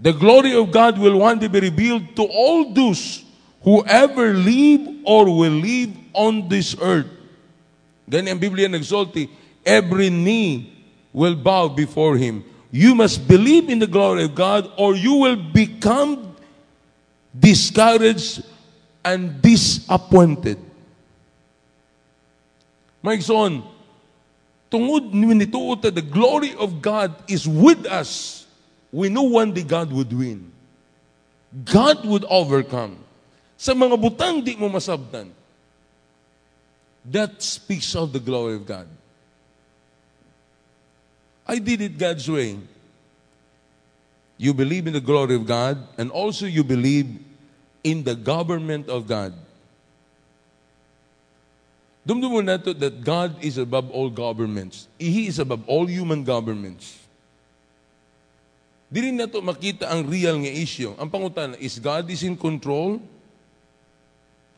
The 0.00 0.12
glory 0.12 0.54
of 0.54 0.70
God 0.70 0.98
will 0.98 1.18
one 1.18 1.38
day 1.38 1.48
be 1.48 1.60
revealed 1.60 2.14
to 2.16 2.22
all 2.22 2.72
those 2.72 3.24
who 3.62 3.84
ever 3.84 4.32
live 4.32 4.88
or 5.04 5.24
will 5.24 5.58
live 5.58 5.90
on 6.12 6.48
this 6.48 6.76
earth. 6.80 7.10
Ganyan 8.08 8.38
ang 8.38 8.40
Biblia 8.40 8.68
nagsulti, 8.68 9.28
every 9.66 10.08
knee 10.08 10.72
will 11.12 11.34
bow 11.34 11.68
before 11.68 12.16
Him. 12.16 12.44
You 12.70 12.94
must 12.94 13.26
believe 13.26 13.68
in 13.68 13.78
the 13.78 13.86
glory 13.90 14.24
of 14.24 14.34
God 14.34 14.70
or 14.76 14.94
you 14.94 15.14
will 15.14 15.36
become 15.36 16.36
discouraged 17.36 18.44
and 19.04 19.40
disappointed. 19.42 20.67
My 23.08 23.16
son, 23.24 23.64
tungod 24.68 25.16
ni 25.16 25.32
nituo 25.32 25.80
ta, 25.80 25.88
the 25.88 26.04
glory 26.04 26.52
of 26.60 26.84
God 26.84 27.16
is 27.24 27.48
with 27.48 27.88
us. 27.88 28.44
We 28.92 29.08
know 29.08 29.24
one 29.24 29.56
day 29.56 29.64
God 29.64 29.88
would 29.96 30.12
win. 30.12 30.52
God 31.64 32.04
would 32.04 32.28
overcome. 32.28 33.00
Sa 33.56 33.72
mga 33.72 33.96
butang 33.96 34.44
di 34.44 34.60
mo 34.60 34.68
masabtan, 34.68 35.32
that 37.08 37.40
speaks 37.40 37.96
of 37.96 38.12
the 38.12 38.20
glory 38.20 38.60
of 38.60 38.68
God. 38.68 38.84
I 41.48 41.56
did 41.64 41.80
it 41.80 41.96
God's 41.96 42.28
way. 42.28 42.60
You 44.36 44.52
believe 44.52 44.84
in 44.84 44.92
the 44.92 45.00
glory 45.00 45.32
of 45.32 45.48
God, 45.48 45.80
and 45.96 46.12
also 46.12 46.44
you 46.44 46.60
believe 46.60 47.08
in 47.80 48.04
the 48.04 48.14
government 48.14 48.92
of 48.92 49.08
God. 49.08 49.32
Dumdum 52.08 52.32
mo 52.32 52.40
nato 52.40 52.72
that 52.72 53.04
God 53.04 53.36
is 53.44 53.60
above 53.60 53.92
all 53.92 54.08
governments. 54.08 54.88
He 54.96 55.28
is 55.28 55.36
above 55.36 55.60
all 55.68 55.84
human 55.84 56.24
governments. 56.24 57.04
Di 58.88 59.04
rin 59.04 59.20
nato 59.20 59.44
makita 59.44 59.92
ang 59.92 60.08
real 60.08 60.40
nga 60.40 60.48
issue. 60.48 60.96
Ang 60.96 61.12
pangutan, 61.12 61.52
is 61.60 61.76
God 61.76 62.08
is 62.08 62.24
in 62.24 62.32
control? 62.32 62.96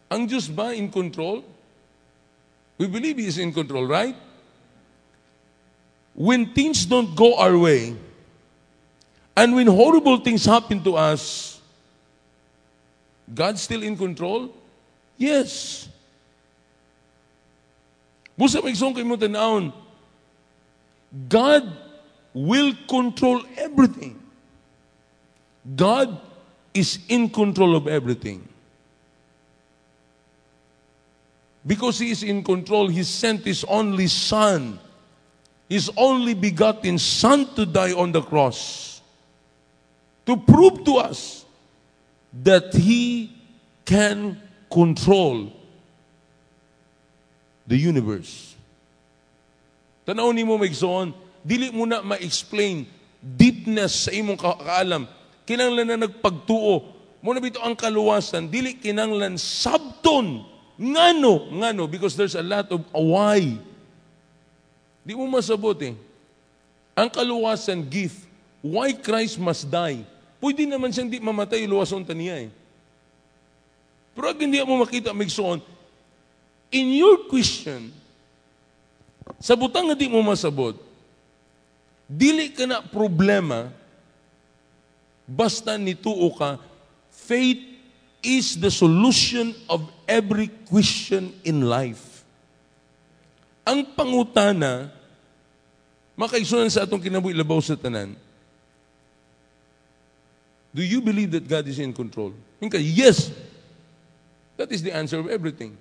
Ang 0.06 0.30
Diyos 0.30 0.46
ba 0.46 0.70
in 0.70 0.86
control? 0.94 1.42
We 2.78 2.86
believe 2.86 3.18
He 3.18 3.26
is 3.26 3.42
in 3.42 3.50
control, 3.50 3.82
right? 3.82 4.14
When 6.14 6.54
things 6.54 6.86
don't 6.86 7.18
go 7.18 7.34
our 7.34 7.58
way, 7.58 7.98
and 9.34 9.58
when 9.58 9.66
horrible 9.66 10.22
things 10.22 10.46
happen 10.46 10.86
to 10.86 10.94
us, 10.94 11.58
God's 13.26 13.66
still 13.66 13.82
in 13.82 13.98
control? 13.98 14.54
Yes. 15.18 15.90
Busa 18.40 18.64
magsong 18.64 18.96
kay 18.96 19.04
mo 19.04 19.20
tanawon, 19.20 19.68
God 21.28 21.68
will 22.32 22.72
control 22.88 23.44
everything. 23.60 24.16
God 25.76 26.16
is 26.72 27.04
in 27.12 27.28
control 27.28 27.76
of 27.76 27.84
everything. 27.84 28.48
Because 31.66 31.98
He 31.98 32.16
is 32.16 32.22
in 32.22 32.42
control, 32.42 32.88
He 32.88 33.04
sent 33.04 33.44
His 33.44 33.60
only 33.68 34.06
Son, 34.06 34.80
His 35.68 35.92
only 35.94 36.32
begotten 36.32 36.96
Son 36.96 37.44
to 37.56 37.66
die 37.66 37.92
on 37.92 38.12
the 38.12 38.22
cross 38.22 39.02
to 40.24 40.38
prove 40.38 40.82
to 40.88 40.96
us 40.96 41.44
that 42.42 42.72
He 42.72 43.36
can 43.84 44.40
control 44.72 45.59
the 47.70 47.78
universe. 47.78 48.58
Tanaw 50.02 50.34
ni 50.34 50.42
mo 50.42 50.58
maigsoon, 50.58 51.14
dili 51.46 51.70
mo 51.70 51.86
na 51.86 52.02
ma-explain 52.02 52.82
deepness 53.22 54.08
sa 54.08 54.10
imong 54.10 54.34
ka- 54.34 54.58
kaalam. 54.58 55.06
Kinanglan 55.46 55.86
na 55.86 56.10
nagpagtuo. 56.10 56.82
Mo 57.22 57.30
na 57.30 57.38
bito 57.38 57.62
ang 57.62 57.78
kaluwasan, 57.78 58.50
dili 58.50 58.74
kinanglan 58.74 59.38
sabton. 59.38 60.42
Ngano, 60.80 61.52
ngano, 61.54 61.84
because 61.86 62.16
there's 62.18 62.34
a 62.34 62.42
lot 62.42 62.66
of 62.74 62.82
why. 62.90 63.38
Di 65.06 65.12
mo 65.14 65.28
masabot 65.30 65.76
eh. 65.84 65.94
Ang 66.98 67.08
kaluwasan, 67.12 67.86
gift. 67.86 68.26
Why 68.64 68.96
Christ 68.96 69.38
must 69.38 69.68
die? 69.68 70.02
Pwede 70.40 70.64
naman 70.64 70.90
siyang 70.90 71.12
di 71.12 71.20
mamatay, 71.20 71.68
luwason 71.68 72.02
ta 72.02 72.16
niya 72.16 72.48
eh. 72.48 72.50
Pero 74.16 74.32
hindi 74.34 74.58
mo 74.64 74.80
makita, 74.80 75.12
Migsoon, 75.12 75.60
in 76.70 76.94
your 76.94 77.26
question, 77.26 77.90
sa 79.42 79.58
butang 79.58 79.90
nga 79.90 79.98
di 79.98 80.06
mo 80.06 80.22
masabot, 80.22 80.78
dili 82.06 82.50
ka 82.50 82.66
na 82.66 82.82
problema, 82.82 83.70
basta 85.26 85.78
nituo 85.78 86.30
ka, 86.34 86.58
faith 87.10 87.62
is 88.22 88.58
the 88.58 88.70
solution 88.70 89.54
of 89.70 89.86
every 90.06 90.50
question 90.66 91.34
in 91.46 91.66
life. 91.66 92.22
Ang 93.66 93.86
pangutana, 93.94 94.90
makaigsunan 96.18 96.70
sa 96.70 96.82
atong 96.86 97.00
kinabuhi 97.00 97.34
labaw 97.34 97.62
sa 97.62 97.78
tanan, 97.78 98.18
do 100.74 100.82
you 100.82 101.02
believe 101.02 101.30
that 101.34 101.46
God 101.46 101.66
is 101.66 101.78
in 101.78 101.94
control? 101.94 102.34
Hinka, 102.62 102.78
yes. 102.78 103.30
That 104.60 104.70
is 104.70 104.84
the 104.84 104.92
answer 104.92 105.18
of 105.18 105.26
everything. 105.32 105.74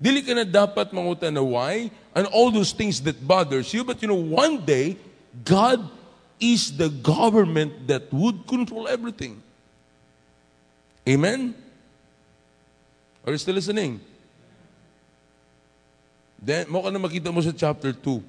Dili 0.00 0.20
ka 0.26 0.34
na 0.34 0.44
dapat 0.44 0.90
manguta 0.90 1.30
na 1.30 1.42
why 1.42 1.90
and 2.14 2.26
all 2.34 2.50
those 2.50 2.74
things 2.74 3.00
that 3.02 3.18
bothers 3.22 3.72
you. 3.72 3.84
But 3.84 4.02
you 4.02 4.08
know, 4.08 4.18
one 4.18 4.64
day, 4.64 4.96
God 5.44 5.82
is 6.40 6.76
the 6.76 6.88
government 6.90 7.86
that 7.86 8.12
would 8.12 8.46
control 8.46 8.88
everything. 8.88 9.42
Amen? 11.08 11.54
Are 13.24 13.32
you 13.32 13.38
still 13.38 13.54
listening? 13.54 14.00
Then, 16.44 16.68
mo 16.68 16.84
ka 16.84 16.90
na 16.92 17.00
makita 17.00 17.32
mo 17.32 17.40
sa 17.40 17.56
chapter 17.56 17.92
2. 17.92 18.20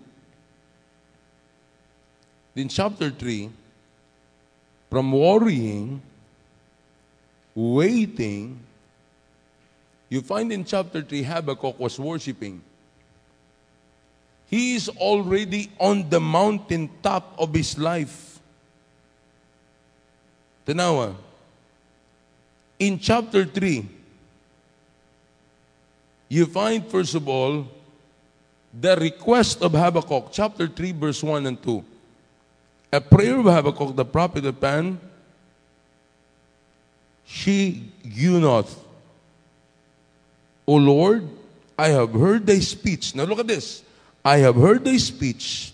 In 2.56 2.72
chapter 2.72 3.12
3, 3.12 3.52
from 4.88 5.12
worrying, 5.12 6.00
waiting, 7.52 8.60
you 10.10 10.22
find 10.22 10.52
in 10.52 10.64
chapter 10.64 11.02
3, 11.02 11.24
Habakkuk 11.24 11.80
was 11.80 12.00
worshiping. 12.00 12.62
He 14.50 14.76
is 14.76 14.90
already 14.90 15.72
on 15.80 16.10
the 16.10 16.20
mountain 16.20 16.90
top 17.02 17.34
of 17.38 17.54
his 17.54 17.78
life. 17.78 18.40
Tanawa, 20.66 21.16
in 22.78 23.00
chapter 23.00 23.46
3, 23.46 23.88
you 26.30 26.46
find, 26.46 26.86
first 26.88 27.16
of 27.16 27.28
all, 27.28 27.68
the 28.80 28.96
request 28.98 29.62
of 29.62 29.72
Habakkuk, 29.72 30.30
chapter 30.32 30.68
3, 30.68 30.92
verse 30.92 31.24
1 31.24 31.46
and 31.46 31.62
2. 31.62 31.84
A 32.94 33.02
prayer 33.02 33.40
of 33.40 33.46
Habakkuk, 33.46 33.96
the 33.96 34.06
prophet 34.06 34.46
of 34.46 34.60
Pan, 34.60 35.00
she 37.26 37.92
Gunoth. 38.04 38.85
O 40.68 40.76
Lord, 40.76 41.28
I 41.78 41.90
have 41.90 42.14
heard 42.14 42.46
thy 42.46 42.60
speech. 42.60 43.16
Now 43.16 43.24
look 43.24 43.40
at 43.40 43.48
this. 43.48 43.84
I 44.24 44.38
have 44.38 44.56
heard 44.56 44.84
thy 44.84 44.98
speech 44.98 45.74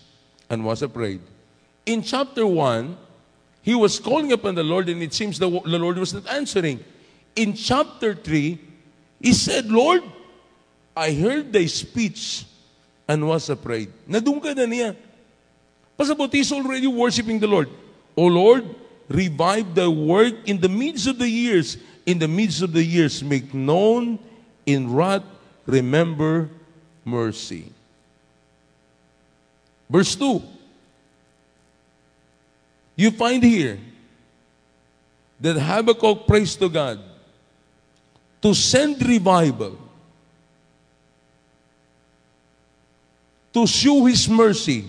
and 0.50 0.66
was 0.66 0.82
afraid. 0.82 1.22
In 1.86 2.04
chapter 2.04 2.46
1, 2.46 2.98
he 3.62 3.76
was 3.76 4.00
calling 4.00 4.32
upon 4.32 4.56
the 4.56 4.64
Lord 4.64 4.90
and 4.90 5.02
it 5.02 5.14
seems 5.14 5.40
the, 5.40 5.50
the 5.50 5.80
Lord 5.80 5.98
was 5.98 6.14
not 6.14 6.28
answering. 6.28 6.84
In 7.36 7.54
chapter 7.54 8.14
3, 8.14 8.60
he 9.22 9.34
said, 9.34 9.72
Lord, 9.72 10.04
I 10.96 11.14
heard 11.14 11.54
thy 11.54 11.68
speech 11.68 12.46
and 13.08 13.28
was 13.28 13.50
afraid. 13.50 13.92
Nadungka 14.10 14.56
na 14.56 14.66
niya. 14.68 14.96
Pasabot, 15.98 16.32
he's 16.34 16.52
already 16.52 16.88
worshiping 16.88 17.40
the 17.40 17.48
Lord. 17.48 17.70
O 18.18 18.26
Lord, 18.26 18.66
revive 19.08 19.74
thy 19.76 19.88
work 19.88 20.34
in 20.46 20.60
the 20.60 20.70
midst 20.70 21.08
of 21.08 21.18
the 21.18 21.30
years. 21.30 21.78
In 22.06 22.20
the 22.20 22.28
midst 22.28 22.62
of 22.62 22.74
the 22.74 22.84
years, 22.84 23.24
make 23.24 23.54
known 23.54 24.20
in 24.74 24.94
wrath, 24.94 25.24
remember 25.66 26.50
mercy. 27.06 27.72
Verse 29.90 30.16
2. 30.16 30.42
You 32.96 33.12
find 33.12 33.44
here 33.44 33.80
that 35.40 35.58
Habakkuk 35.58 36.28
prays 36.28 36.56
to 36.56 36.70
God 36.70 37.00
to 38.42 38.54
send 38.54 39.02
revival, 39.06 39.78
to 43.54 43.68
show 43.68 44.06
His 44.06 44.30
mercy 44.30 44.86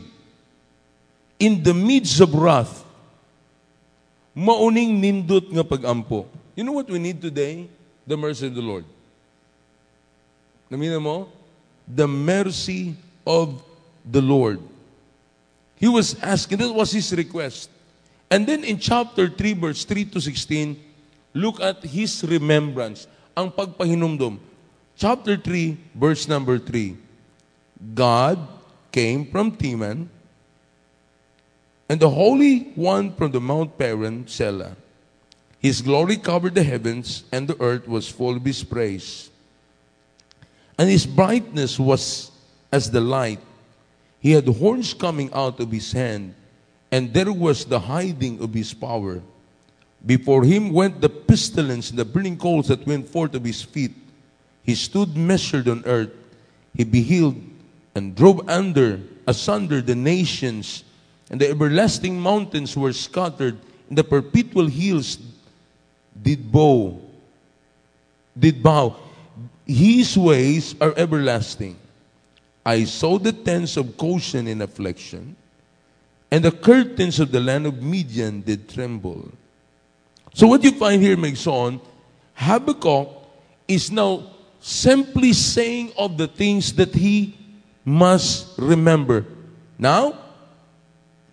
in 1.39 1.63
the 1.63 1.75
midst 1.75 2.21
of 2.21 2.35
wrath. 2.35 2.85
Mauning 4.35 5.03
nindot 5.03 5.53
nga 5.53 5.65
pagampo. 5.65 6.25
You 6.57 6.65
know 6.65 6.73
what 6.73 6.89
we 6.89 6.99
need 6.99 7.21
today? 7.21 7.69
The 8.07 8.17
mercy 8.17 8.47
of 8.47 8.55
the 8.55 8.63
Lord. 8.63 8.85
Namina 10.73 10.97
mo? 10.97 11.29
The 11.85 12.09
mercy 12.09 12.97
of 13.27 13.61
the 14.09 14.23
Lord. 14.25 14.57
He 15.77 15.87
was 15.87 16.17
asking, 16.25 16.65
that 16.65 16.73
was 16.73 16.93
his 16.93 17.13
request. 17.13 17.69
And 18.31 18.47
then 18.47 18.65
in 18.65 18.79
chapter 18.79 19.29
3, 19.29 19.53
verse 19.53 19.85
3 19.85 20.07
to 20.17 20.21
16, 20.21 20.81
look 21.35 21.61
at 21.61 21.85
his 21.85 22.25
remembrance, 22.25 23.07
ang 23.37 23.53
pagpahinumdum. 23.53 24.41
Chapter 24.97 25.37
3, 25.37 25.77
verse 25.95 26.27
number 26.27 26.57
3. 26.57 26.97
God 27.93 28.41
came 28.91 29.27
from 29.27 29.53
Teman, 29.53 30.09
and 31.89 32.01
the 32.01 32.09
Holy 32.09 32.73
One 32.73 33.13
from 33.13 33.33
the 33.33 33.41
Mount 33.41 33.77
Paran, 33.77 34.25
Selah. 34.27 34.77
His 35.59 35.83
glory 35.83 36.17
covered 36.17 36.55
the 36.55 36.63
heavens, 36.63 37.25
and 37.31 37.47
the 37.47 37.61
earth 37.61 37.87
was 37.87 38.09
full 38.09 38.37
of 38.37 38.45
his 38.45 38.65
praise. 38.65 39.29
And 40.79 40.89
his 40.89 41.07
brightness 41.07 41.79
was 41.79 42.31
as 42.71 42.91
the 42.91 43.01
light. 43.01 43.41
He 44.21 44.33
had 44.33 44.47
horns 44.47 44.95
coming 44.95 45.33
out 45.33 45.61
of 45.61 45.71
his 45.71 45.93
hand, 45.93 46.35
and 46.91 47.13
there 47.13 47.33
was 47.33 47.65
the 47.65 47.81
hiding 47.81 48.41
of 48.41 48.55
his 48.55 48.73
power. 48.73 49.21
Before 50.05 50.45
him 50.45 50.73
went 50.73 51.01
the 51.01 51.09
pestilence 51.09 51.91
and 51.91 51.99
the 51.99 52.05
burning 52.05 52.37
coals 52.37 52.69
that 52.69 52.87
went 52.87 53.09
forth 53.09 53.35
of 53.35 53.45
his 53.45 53.63
feet. 53.63 53.93
He 54.63 54.75
stood 54.75 55.17
measured 55.17 55.69
on 55.69 55.83
earth. 55.87 56.11
He 56.77 56.85
beheld 56.85 57.37
and 57.95 58.15
drove 58.15 58.49
under, 58.49 59.01
asunder 59.27 59.81
the 59.81 59.95
nations, 59.95 60.85
and 61.31 61.41
the 61.41 61.51
everlasting 61.51 62.19
mountains 62.19 62.77
were 62.77 62.93
scattered, 62.93 63.59
and 63.89 63.99
the 63.99 64.05
perpetual 64.05 64.67
hills 64.67 65.19
did 66.21 66.51
bow, 66.51 67.01
did 68.39 68.63
bow. 68.63 68.97
His 69.67 70.17
ways 70.19 70.75
are 70.81 70.95
everlasting. 70.97 71.77
I 72.65 72.85
saw 72.85 73.19
the 73.19 73.33
tents 73.33 73.77
of 73.77 73.97
Goshen 73.97 74.47
in 74.47 74.63
affliction, 74.63 75.37
and 76.31 76.45
the 76.45 76.53
curtains 76.53 77.21
of 77.21 77.33
the 77.33 77.41
land 77.41 77.67
of 77.67 77.83
Midian 77.83 78.41
did 78.43 78.69
tremble. 78.69 79.31
So 80.35 80.47
what 80.47 80.63
you 80.65 80.73
find 80.73 81.03
here, 81.03 81.17
my 81.17 81.35
son, 81.35 81.81
Habakkuk 82.35 83.09
is 83.69 83.91
now 83.91 84.31
simply 84.61 85.33
saying 85.33 85.93
of 85.99 86.17
the 86.17 86.29
things 86.29 86.73
that 86.75 86.95
he 86.95 87.37
must 87.85 88.59
remember. 88.59 89.27
Now, 89.79 90.19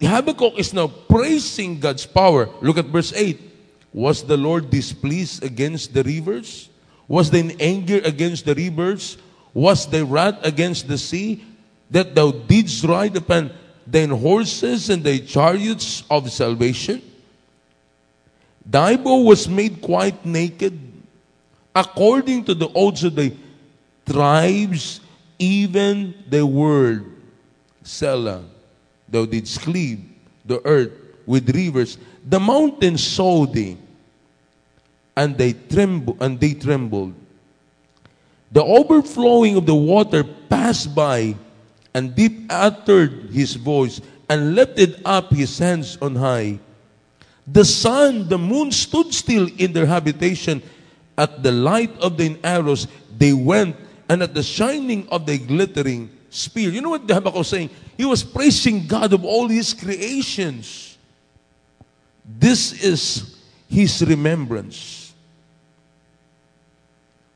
Habakkuk 0.02 0.58
is 0.58 0.74
now 0.74 0.88
praising 0.88 1.80
God's 1.80 2.06
power. 2.06 2.50
Look 2.62 2.78
at 2.78 2.86
verse 2.86 3.14
8. 3.14 3.40
Was 3.94 4.24
the 4.24 4.38
Lord 4.38 4.70
displeased 4.70 5.44
against 5.44 5.94
the 5.94 6.04
rivers? 6.04 6.69
Was 7.10 7.34
in 7.34 7.60
anger 7.60 8.00
against 8.06 8.46
the 8.46 8.54
rivers? 8.54 9.18
Was 9.54 9.90
there 9.90 10.06
wrath 10.06 10.38
against 10.46 10.88
the 10.88 10.98
sea? 10.98 11.44
That 11.90 12.14
thou 12.14 12.30
didst 12.30 12.86
ride 12.86 13.18
upon 13.18 13.50
thine 13.86 14.12
horses 14.12 14.92
and 14.92 15.04
thy 15.04 15.18
chariots 15.18 16.04
of 16.08 16.32
salvation? 16.32 17.02
Thy 18.64 18.96
bow 18.96 19.24
was 19.24 19.50
made 19.50 19.82
quite 19.82 20.24
naked, 20.24 20.78
according 21.76 22.46
to 22.46 22.54
the 22.54 22.70
oaths 22.76 23.02
of 23.02 23.16
the 23.16 23.34
tribes, 24.06 25.02
even 25.40 26.14
the 26.30 26.46
word, 26.46 27.10
Selah, 27.82 28.44
thou 29.08 29.26
didst 29.26 29.62
cleave 29.62 30.06
the 30.46 30.62
earth 30.66 30.92
with 31.26 31.50
rivers. 31.50 31.98
The 32.24 32.40
mountains 32.40 33.04
saw 33.04 33.48
thee, 33.48 33.78
and 35.20 35.38
they 35.38 35.52
trembled, 35.52 36.16
and 36.22 36.40
they 36.40 36.54
trembled. 36.54 37.14
The 38.54 38.64
overflowing 38.64 39.58
of 39.58 39.66
the 39.66 39.76
water 39.76 40.24
passed 40.24 40.96
by, 40.96 41.36
and 41.94 42.16
deep 42.16 42.48
uttered 42.50 43.28
his 43.30 43.56
voice, 43.56 44.00
and 44.30 44.56
lifted 44.56 45.02
up 45.04 45.30
his 45.30 45.60
hands 45.60 45.98
on 46.02 46.16
high. 46.16 46.58
The 47.46 47.66
sun, 47.66 48.30
the 48.30 48.38
moon 48.38 48.72
stood 48.72 49.14
still 49.14 49.50
in 49.58 49.74
their 49.74 49.86
habitation. 49.86 50.64
At 51.18 51.44
the 51.44 51.52
light 51.52 51.92
of 52.00 52.16
the 52.16 52.40
arrows, 52.42 52.88
they 53.18 53.34
went, 53.34 53.76
and 54.08 54.24
at 54.24 54.34
the 54.34 54.44
shining 54.44 55.06
of 55.10 55.26
the 55.26 55.38
glittering 55.38 56.10
spear. 56.30 56.70
You 56.70 56.80
know 56.80 56.92
what 56.92 57.02
Habakkuk 57.02 57.36
was 57.36 57.50
saying? 57.50 57.72
He 57.98 58.06
was 58.06 58.24
praising 58.24 58.88
God 58.88 59.12
of 59.12 59.26
all 59.26 59.50
his 59.50 59.74
creations. 59.74 60.98
This 62.24 62.72
is 62.82 63.36
his 63.68 64.02
remembrance. 64.08 65.09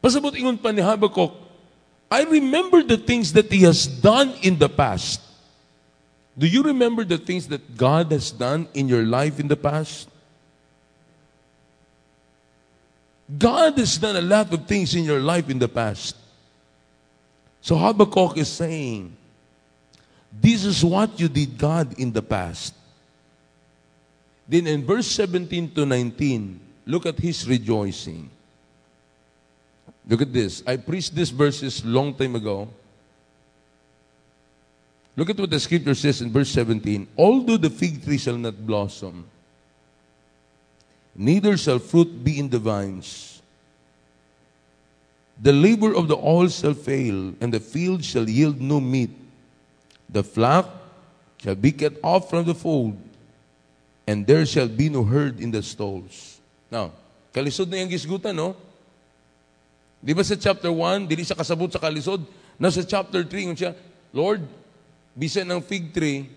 Pasabot 0.04 0.36
ingon 0.36 0.60
pa 0.60 0.76
ni 0.76 0.84
Habakkuk, 0.84 1.32
I 2.12 2.28
remember 2.28 2.84
the 2.84 3.00
things 3.00 3.32
that 3.32 3.48
he 3.48 3.64
has 3.64 3.88
done 3.88 4.36
in 4.44 4.60
the 4.60 4.68
past. 4.68 5.24
Do 6.38 6.46
you 6.46 6.62
remember 6.62 7.06
the 7.06 7.18
things 7.18 7.48
that 7.48 7.78
God 7.78 8.12
has 8.12 8.30
done 8.30 8.68
in 8.74 8.90
your 8.90 9.04
life 9.04 9.40
in 9.40 9.48
the 9.48 9.56
past? 9.56 10.10
God 13.32 13.78
has 13.80 13.98
done 13.98 14.18
a 14.18 14.22
lot 14.22 14.52
of 14.52 14.68
things 14.68 14.94
in 14.94 15.06
your 15.06 15.22
life 15.22 15.50
in 15.50 15.58
the 15.58 15.70
past. 15.70 16.18
So 17.62 17.78
Habakkuk 17.78 18.38
is 18.38 18.50
saying, 18.50 19.16
This 20.30 20.66
is 20.66 20.84
what 20.84 21.18
you 21.18 21.30
did, 21.30 21.58
God, 21.58 21.98
in 21.98 22.12
the 22.12 22.22
past. 22.22 22.76
Then 24.50 24.68
in 24.68 24.86
verse 24.86 25.08
17 25.08 25.72
to 25.72 25.86
19, 25.86 26.60
look 26.86 27.06
at 27.06 27.18
his 27.18 27.48
rejoicing. 27.48 28.30
Look 30.08 30.22
at 30.22 30.34
this. 30.34 30.64
I 30.68 30.78
preached 30.78 31.16
these 31.16 31.30
verses 31.30 31.84
long 31.86 32.14
time 32.14 32.36
ago. 32.36 32.68
Look 35.16 35.30
at 35.30 35.40
what 35.40 35.50
the 35.50 35.60
scripture 35.60 35.96
says 35.96 36.22
in 36.22 36.32
verse 36.32 36.50
17. 36.50 37.08
Although 37.18 37.58
the 37.58 37.70
fig 37.70 38.04
tree 38.04 38.18
shall 38.18 38.38
not 38.38 38.66
blossom, 38.66 39.26
neither 41.16 41.56
shall 41.56 41.80
fruit 41.80 42.24
be 42.24 42.40
in 42.40 42.50
the 42.50 42.60
vines. 42.60 43.42
The 45.40 45.54
labor 45.54 45.96
of 45.96 46.08
the 46.08 46.18
oil 46.18 46.48
shall 46.48 46.74
fail, 46.74 47.34
and 47.42 47.54
the 47.54 47.60
field 47.60 48.04
shall 48.04 48.30
yield 48.30 48.62
no 48.62 48.80
meat. 48.80 49.12
The 50.10 50.24
flock 50.24 50.70
shall 51.38 51.56
be 51.56 51.72
cut 51.72 51.94
off 52.04 52.30
from 52.30 52.46
the 52.46 52.54
fold, 52.54 52.98
and 54.06 54.26
there 54.26 54.46
shall 54.46 54.68
be 54.68 54.90
no 54.90 55.04
herd 55.04 55.40
in 55.40 55.52
the 55.52 55.62
stalls. 55.62 56.40
Now, 56.70 56.92
kalisod 57.34 57.70
na 57.70 57.78
yung 57.78 57.90
gisgutan, 57.90 58.36
no? 58.36 58.56
Di 60.04 60.12
ba 60.12 60.20
sa 60.20 60.36
chapter 60.36 60.68
1, 60.68 61.08
dili 61.08 61.24
siya 61.24 61.40
kasabot 61.40 61.72
sa 61.72 61.80
kalisod? 61.80 62.28
Now 62.60 62.68
sa 62.68 62.84
chapter 62.84 63.24
3, 63.24 63.48
yun 63.48 63.56
siya, 63.56 63.72
Lord, 64.12 64.44
bisan 65.16 65.48
ng 65.48 65.64
fig 65.64 65.96
tree, 65.96 66.28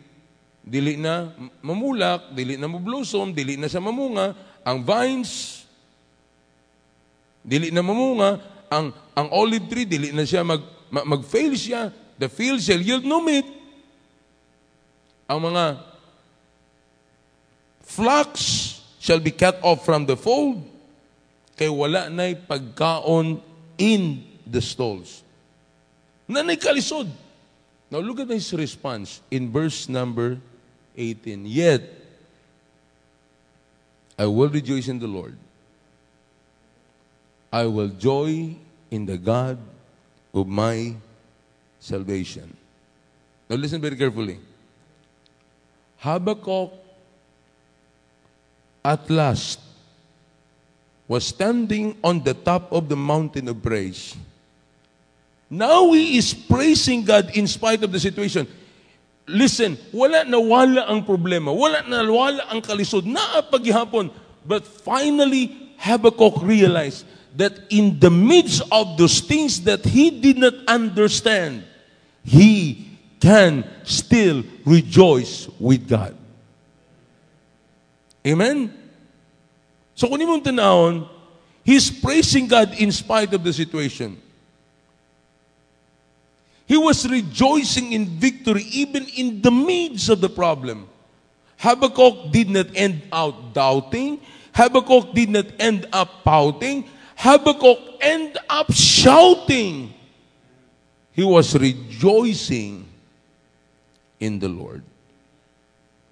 dili 0.62 0.94
na 0.94 1.34
mamulak, 1.58 2.30
dili 2.30 2.54
na 2.54 2.70
mablossom, 2.70 3.34
dili 3.34 3.58
na 3.58 3.66
sa 3.66 3.82
mamunga, 3.82 4.38
ang 4.62 4.86
vines, 4.86 5.66
dili 7.42 7.74
na 7.74 7.82
mamunga, 7.82 8.38
ang 8.70 8.94
ang 9.14 9.28
olive 9.30 9.70
tree 9.70 9.86
dili 9.86 10.10
na 10.10 10.26
siya 10.26 10.42
mag, 10.42 10.60
mag 10.90 11.06
mag-fail 11.06 11.54
siya, 11.54 11.94
the 12.18 12.26
field 12.26 12.58
shall 12.58 12.82
yield 12.82 13.06
no 13.06 13.22
meat. 13.22 13.46
Ang 15.26 15.50
mga 15.50 15.82
flocks 17.82 18.78
shall 18.98 19.22
be 19.22 19.30
cut 19.30 19.58
off 19.62 19.86
from 19.86 20.06
the 20.06 20.18
fold, 20.18 20.62
kay 21.54 21.70
wala 21.70 22.10
na'y 22.10 22.36
pagkaon 22.36 23.40
in 23.78 24.24
the 24.46 24.60
stalls. 24.60 25.22
Nanay 26.28 26.56
kalisod. 26.56 27.08
Now 27.90 27.98
look 27.98 28.20
at 28.20 28.28
his 28.28 28.52
response 28.52 29.20
in 29.30 29.52
verse 29.52 29.88
number 29.88 30.38
18. 30.96 31.46
Yet, 31.46 31.82
I 34.18 34.26
will 34.26 34.48
rejoice 34.48 34.88
in 34.88 34.98
the 34.98 35.06
Lord. 35.06 35.36
I 37.52 37.66
will 37.66 37.88
joy 37.88 38.56
in 38.90 39.06
the 39.06 39.16
God 39.16 39.58
of 40.34 40.46
my 40.46 40.96
salvation. 41.78 42.56
Now 43.48 43.56
listen 43.56 43.80
very 43.80 43.96
carefully. 43.96 44.38
Habakkuk 45.98 46.72
at 48.84 49.08
last 49.10 49.60
was 51.09 51.26
standing 51.26 51.96
on 52.02 52.22
the 52.22 52.34
top 52.34 52.72
of 52.72 52.88
the 52.88 52.96
mountain 52.96 53.48
of 53.48 53.62
praise. 53.62 54.16
Now 55.48 55.92
he 55.92 56.18
is 56.18 56.34
praising 56.34 57.04
God 57.04 57.30
in 57.36 57.46
spite 57.46 57.82
of 57.84 57.92
the 57.92 58.00
situation. 58.00 58.46
Listen, 59.26 59.78
wala 59.92 60.24
na 60.24 60.38
wala 60.38 60.86
ang 60.90 61.02
problema. 61.07 61.54
Wala 61.54 61.82
na 61.86 62.02
wala 62.07 62.46
ang 62.50 62.62
kalisod. 62.62 63.07
Naapaghihapon. 63.07 64.11
But 64.46 64.66
finally, 64.66 65.74
Habakkuk 65.78 66.42
realized 66.42 67.07
that 67.36 67.59
in 67.70 67.98
the 67.98 68.11
midst 68.11 68.62
of 68.72 68.96
those 68.96 69.20
things 69.20 69.62
that 69.62 69.84
he 69.84 70.11
did 70.11 70.38
not 70.38 70.54
understand, 70.66 71.64
he 72.24 72.86
can 73.20 73.64
still 73.84 74.42
rejoice 74.64 75.48
with 75.59 75.88
God. 75.88 76.16
Amen? 78.26 78.72
So 79.97 80.12
kung 80.12 80.20
imong 80.20 80.44
tanawon, 80.44 81.09
he's 81.64 81.88
praising 81.88 82.44
God 82.44 82.76
in 82.76 82.92
spite 82.92 83.32
of 83.32 83.40
the 83.40 83.51
situation. 83.51 84.20
He 86.68 86.76
was 86.76 87.09
rejoicing 87.09 87.97
in 87.97 88.20
victory 88.20 88.68
even 88.68 89.09
in 89.16 89.40
the 89.40 89.51
midst 89.51 90.12
of 90.12 90.20
the 90.20 90.28
problem. 90.28 90.84
Habakkuk 91.57 92.30
did 92.30 92.53
not 92.53 92.68
end 92.76 93.09
out 93.09 93.55
doubting. 93.57 94.20
Habakkuk 94.53 95.16
did 95.16 95.30
not 95.32 95.49
end 95.59 95.88
up 95.92 96.22
pouting. 96.24 96.84
Habakkuk 97.16 97.97
ended 98.05 98.36
up 98.51 98.68
shouting. 98.76 99.94
He 101.16 101.24
was 101.24 101.57
rejoicing 101.57 102.84
in 104.20 104.38
the 104.38 104.49
Lord. 104.49 104.84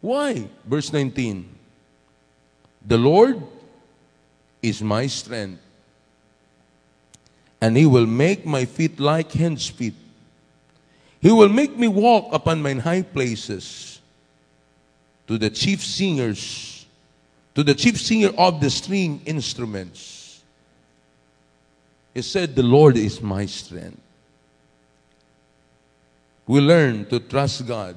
Why? 0.01 0.49
Verse 0.65 0.89
19. 0.89 1.45
The 2.87 2.97
Lord 2.97 3.43
is 4.65 4.83
my 4.83 5.07
strength, 5.07 5.61
and 7.61 7.77
He 7.77 7.87
will 7.87 8.07
make 8.07 8.47
my 8.47 8.65
feet 8.65 8.99
like 8.99 9.33
hen's 9.33 9.69
feet. 9.69 9.95
He 11.21 11.31
will 11.31 11.49
make 11.49 11.77
me 11.77 11.89
walk 11.89 12.33
upon 12.33 12.63
mine 12.63 12.79
high 12.81 13.03
places. 13.03 14.01
To 15.27 15.39
the 15.39 15.49
chief 15.49 15.83
singers, 15.83 16.85
to 17.55 17.63
the 17.63 17.75
chief 17.75 17.99
singer 17.99 18.31
of 18.37 18.61
the 18.61 18.69
string 18.69 19.23
instruments. 19.25 20.43
He 22.13 22.21
said, 22.21 22.55
The 22.55 22.63
Lord 22.63 22.99
is 22.99 23.23
my 23.23 23.47
strength. 23.47 24.01
We 26.47 26.61
learn 26.61 27.07
to 27.07 27.21
trust 27.21 27.67
God 27.67 27.97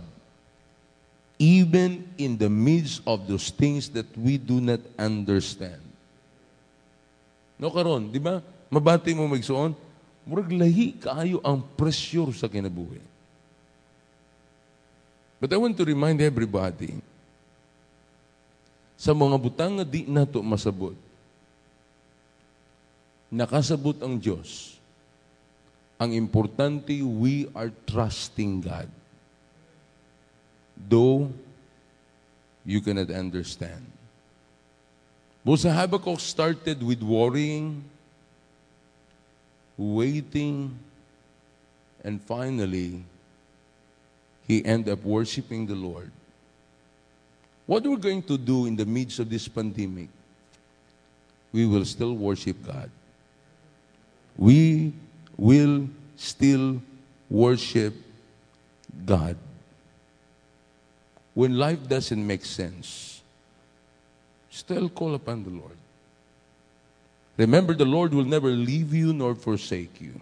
even 1.40 2.08
in 2.18 2.38
the 2.38 2.50
midst 2.50 3.02
of 3.06 3.28
those 3.28 3.50
things 3.50 3.90
that 3.90 4.06
we 4.18 4.38
do 4.38 4.60
not 4.60 4.80
understand. 4.98 5.87
No 7.58 7.74
karon, 7.74 8.14
di 8.14 8.22
ba? 8.22 8.40
Mabati 8.70 9.18
mo 9.18 9.26
magsuon, 9.26 9.74
murag 10.28 10.54
lahi 10.54 10.94
kaayo 10.94 11.42
ang 11.42 11.66
pressure 11.76 12.30
sa 12.38 12.46
kinabuhi. 12.46 13.02
But 15.42 15.54
I 15.54 15.58
want 15.58 15.78
to 15.78 15.86
remind 15.86 16.22
everybody, 16.22 16.98
sa 18.98 19.14
mga 19.14 19.38
butang 19.38 19.78
nga 19.78 19.86
di 19.86 20.06
nato 20.10 20.42
masabot, 20.42 20.98
nakasabot 23.30 23.98
ang 24.02 24.18
Diyos. 24.18 24.78
Ang 25.98 26.14
importante, 26.14 26.94
we 27.02 27.50
are 27.58 27.74
trusting 27.90 28.62
God. 28.62 28.90
Though 30.78 31.34
you 32.62 32.86
cannot 32.86 33.10
understand. 33.10 33.97
Musa 35.48 35.72
Habakkuk 35.72 36.20
started 36.20 36.84
with 36.84 37.02
worrying, 37.02 37.82
waiting, 39.78 40.78
and 42.04 42.22
finally, 42.22 43.06
he 44.46 44.66
ended 44.66 44.92
up 44.92 45.06
worshiping 45.06 45.66
the 45.66 45.74
Lord. 45.74 46.12
What 47.66 47.84
we're 47.84 47.96
going 47.96 48.24
to 48.24 48.38
do 48.38 48.66
in 48.66 48.76
the 48.76 48.86
midst 48.86 49.20
of 49.20 49.30
this 49.30 49.48
pandemic, 49.48 50.10
we 51.54 51.66
will 51.66 51.86
still 51.86 52.14
worship 52.14 52.58
God. 52.68 52.92
We 54.36 54.92
will 55.38 55.88
still 56.18 56.82
worship 57.30 57.94
God. 59.06 59.38
When 61.34 61.58
life 61.58 61.88
doesn't 61.88 62.28
make 62.28 62.44
sense, 62.44 63.17
still 64.58 64.90
call 64.90 65.14
upon 65.16 65.44
the 65.44 65.50
Lord. 65.50 65.78
Remember, 67.38 67.74
the 67.74 67.86
Lord 67.86 68.14
will 68.14 68.26
never 68.26 68.50
leave 68.50 68.94
you 68.94 69.14
nor 69.14 69.36
forsake 69.36 70.02
you. 70.02 70.20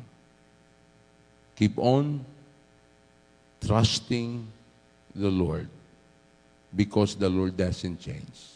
Keep 1.55 1.79
on 1.79 2.25
trusting 3.65 4.45
the 5.15 5.29
Lord 5.29 5.69
because 6.75 7.15
the 7.15 7.29
Lord 7.29 7.55
doesn't 7.55 8.01
change. 8.01 8.54